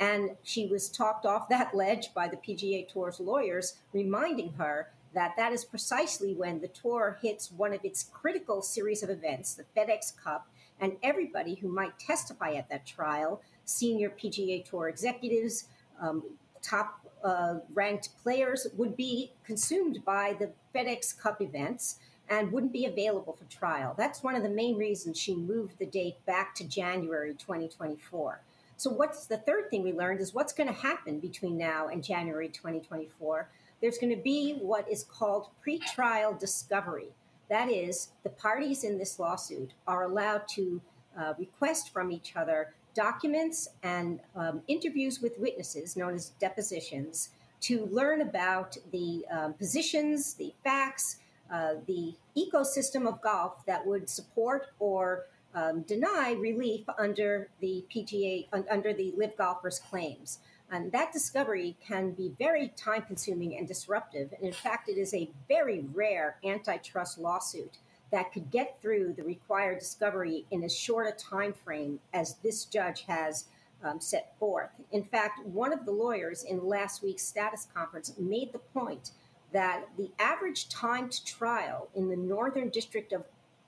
[0.00, 5.36] And she was talked off that ledge by the PGA Tour's lawyers, reminding her that
[5.36, 9.66] that is precisely when the tour hits one of its critical series of events, the
[9.76, 10.48] FedEx Cup,
[10.80, 15.68] and everybody who might testify at that trial senior PGA Tour executives,
[16.00, 16.22] um,
[16.62, 21.98] top uh, ranked players would be consumed by the FedEx Cup events
[22.28, 23.94] and wouldn't be available for trial.
[23.96, 28.40] That's one of the main reasons she moved the date back to January 2024.
[28.76, 32.02] So, what's the third thing we learned is what's going to happen between now and
[32.02, 33.48] January 2024.
[33.80, 37.08] There's going to be what is called pretrial discovery.
[37.50, 40.80] That is, the parties in this lawsuit are allowed to
[41.18, 47.30] uh, request from each other documents and um, interviews with witnesses, known as depositions,
[47.60, 51.16] to learn about the um, positions, the facts,
[51.50, 58.46] uh, the ecosystem of golf that would support or um, deny relief under the PGA
[58.70, 60.40] under the LIV golfers' claims.
[60.70, 64.32] And that discovery can be very time consuming and disruptive.
[64.32, 67.78] And in fact, it is a very rare antitrust lawsuit
[68.14, 72.64] that could get through the required discovery in as short a time frame as this
[72.64, 73.46] judge has
[73.82, 74.70] um, set forth.
[74.92, 79.10] In fact, one of the lawyers in last week's status conference made the point
[79.52, 83.24] that the average time to trial in the Northern District of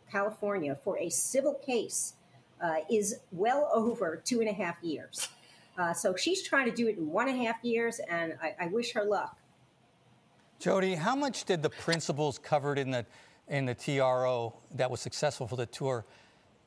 [0.09, 2.14] California for a civil case
[2.62, 5.28] uh, is well over two and a half years.
[5.76, 8.55] Uh, so she's trying to do it in one and a half years, and I,
[8.61, 9.36] I wish her luck.
[10.61, 13.05] Jodi, how much did the principles covered in the
[13.49, 16.05] in the TRO that was successful for the tour.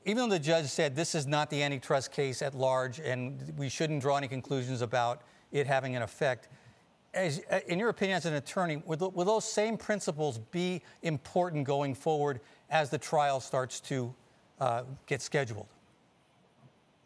[0.05, 3.69] Even though the judge said this is not the antitrust case at large and we
[3.69, 5.21] shouldn't draw any conclusions about
[5.51, 6.47] it having an effect,
[7.13, 11.95] as, in your opinion as an attorney, will, will those same principles be important going
[11.95, 14.13] forward as the trial starts to
[14.59, 15.67] uh, get scheduled?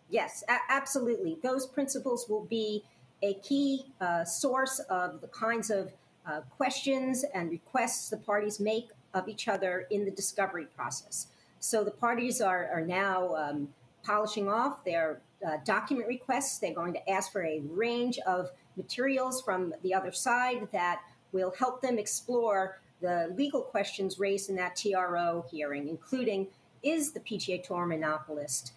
[0.09, 1.37] Yes, a- absolutely.
[1.41, 2.83] Those principles will be
[3.21, 5.91] a key uh, source of the kinds of
[6.25, 11.27] uh, questions and requests the parties make of each other in the discovery process.
[11.59, 13.69] So the parties are, are now um,
[14.03, 16.59] polishing off their uh, document requests.
[16.59, 21.01] They're going to ask for a range of materials from the other side that
[21.31, 26.47] will help them explore the legal questions raised in that TRO hearing, including
[26.81, 28.73] is the PGA Tour monopolist?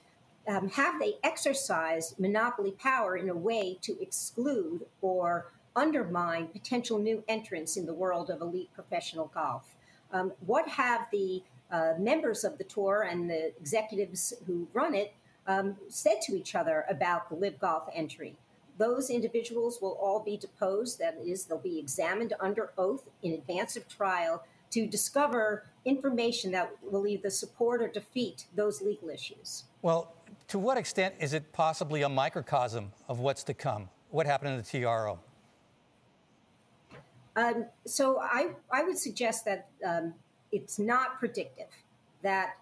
[0.49, 7.23] Um, have they exercised monopoly power in a way to exclude or undermine potential new
[7.29, 9.76] entrants in the world of elite professional golf.
[10.13, 15.13] Um, what have the uh, members of the tour and the executives who run it
[15.47, 18.37] um, said to each other about the LIV Golf entry?
[18.79, 20.99] Those individuals will all be deposed.
[20.99, 26.71] That is, they'll be examined under oath in advance of trial to discover information that
[26.83, 29.65] will either support or defeat those legal issues.
[29.83, 30.13] Well,
[30.49, 33.89] to what extent is it possibly a microcosm of what's to come?
[34.11, 35.19] What happened in the TRO?
[37.37, 40.15] Um, so I, I would suggest that um,
[40.51, 41.69] it's not predictive,
[42.23, 42.57] that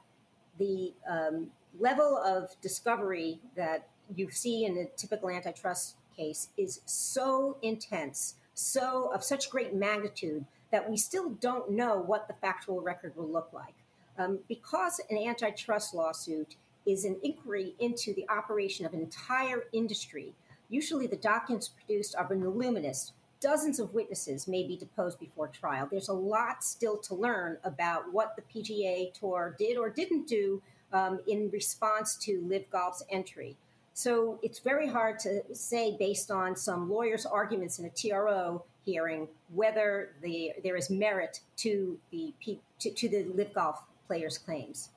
[0.58, 1.48] the um,
[1.78, 9.10] level of discovery that you see in a typical antitrust case is so intense, so
[9.14, 13.50] of such great magnitude that we still don't know what the factual record will look
[13.52, 13.74] like.
[14.18, 16.56] Um, because an antitrust lawsuit
[16.86, 20.34] is an inquiry into the operation of an entire industry,
[20.68, 23.12] usually the documents produced are voluminous.
[23.44, 25.86] Dozens of witnesses may be deposed before trial.
[25.90, 30.62] There's a lot still to learn about what the PGA Tour did or didn't do
[30.94, 33.54] um, in response to LIV Golf's entry.
[33.92, 39.28] So it's very hard to say, based on some lawyers' arguments in a TRO hearing,
[39.52, 42.32] whether the, there is merit to the
[42.78, 44.88] to, to the LIV Golf players' claims.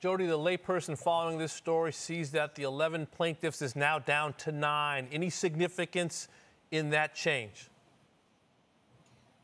[0.00, 4.50] Jodi, the layperson following this story sees that the 11 plaintiffs is now down to
[4.50, 5.06] nine.
[5.12, 6.26] Any significance
[6.70, 7.70] in that change?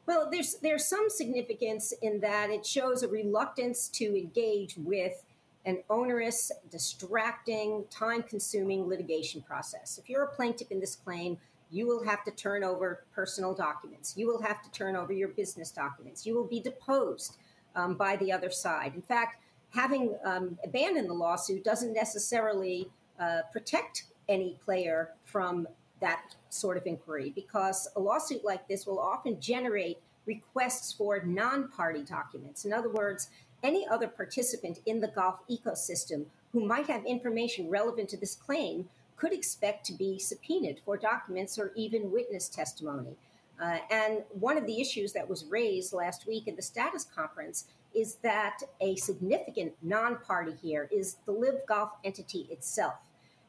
[0.06, 5.24] Well, there's there's some significance in that it shows a reluctance to engage with
[5.64, 9.98] an onerous, distracting, time-consuming litigation process.
[9.98, 11.38] If you're a plaintiff in this claim,
[11.70, 14.14] you will have to turn over personal documents.
[14.14, 16.26] You will have to turn over your business documents.
[16.26, 17.38] You will be deposed
[17.74, 18.94] um, by the other side.
[18.94, 25.66] In fact, having um, abandoned the lawsuit doesn't necessarily uh, protect any player from
[26.04, 31.68] that sort of inquiry because a lawsuit like this will often generate requests for non
[31.68, 32.66] party documents.
[32.66, 33.30] In other words,
[33.62, 38.86] any other participant in the golf ecosystem who might have information relevant to this claim
[39.16, 43.16] could expect to be subpoenaed for documents or even witness testimony.
[43.62, 47.66] Uh, and one of the issues that was raised last week at the status conference
[47.94, 52.96] is that a significant non party here is the LIV Golf entity itself.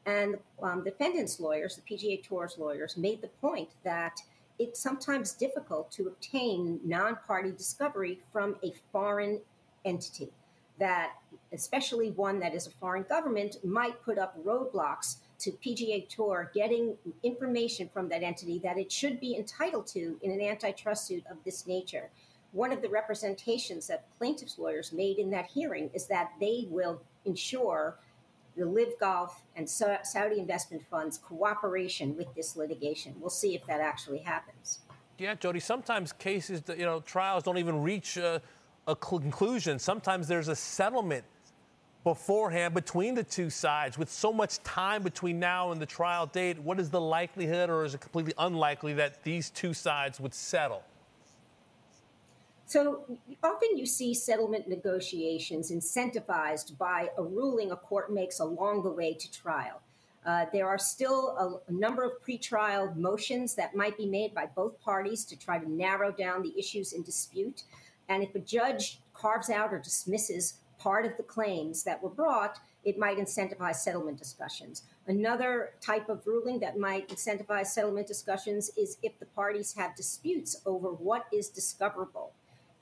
[0.06, 4.20] And um, defendants' lawyers, the PGA Tour's lawyers, made the point that
[4.58, 9.40] it's sometimes difficult to obtain non party discovery from a foreign
[9.84, 10.30] entity,
[10.78, 11.14] that
[11.52, 16.96] especially one that is a foreign government might put up roadblocks to PGA Tour getting
[17.22, 21.36] information from that entity that it should be entitled to in an antitrust suit of
[21.44, 22.10] this nature.
[22.52, 27.02] One of the representations that plaintiffs' lawyers made in that hearing is that they will
[27.26, 27.98] ensure
[28.56, 33.14] the LIV Golf and Saudi investment funds cooperation with this litigation.
[33.20, 34.80] We'll see if that actually happens.
[35.18, 35.60] Yeah, Jodi.
[35.60, 38.38] Sometimes cases, you know, trials don't even reach uh,
[38.86, 39.78] a conclusion.
[39.78, 41.24] Sometimes there's a settlement
[42.04, 46.58] beforehand between the two sides with so much time between now and the trial date.
[46.58, 50.82] What is the likelihood, or is it completely unlikely that these two sides would settle?
[52.66, 53.04] So
[53.44, 59.14] often you see settlement negotiations incentivized by a ruling a court makes along the way
[59.14, 59.80] to trial.
[60.26, 64.44] Uh, there are still a, a, number of pretrial motions that might be made by
[64.44, 67.62] both parties to try to narrow down the issues in dispute.
[68.08, 72.58] And if a judge carves out or dismisses part of the claims that were brought,
[72.84, 74.82] it might incentivize settlement discussions.
[75.06, 80.60] Another type of ruling that might incentivize settlement discussions is if the parties have disputes
[80.66, 82.32] over what is discoverable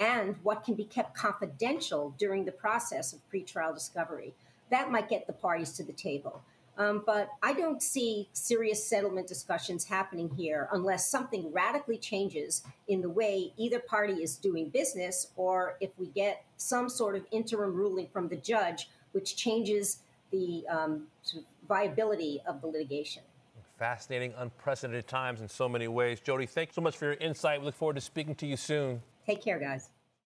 [0.00, 4.34] and what can be kept confidential during the process of pretrial discovery.
[4.70, 6.42] That might get the parties to the table.
[6.76, 13.00] Um, but I don't see serious settlement discussions happening here unless something radically changes in
[13.00, 17.74] the way either party is doing business, or if we get some sort of interim
[17.74, 19.98] ruling from the judge which changes
[20.32, 21.06] the um,
[21.68, 23.22] viability of the litigation.
[23.78, 26.18] Fascinating, unprecedented times in so many ways.
[26.18, 27.60] Jodi, thanks so much for your insight.
[27.60, 29.00] We look forward to speaking to you soon.
[29.26, 29.93] Take care, guys.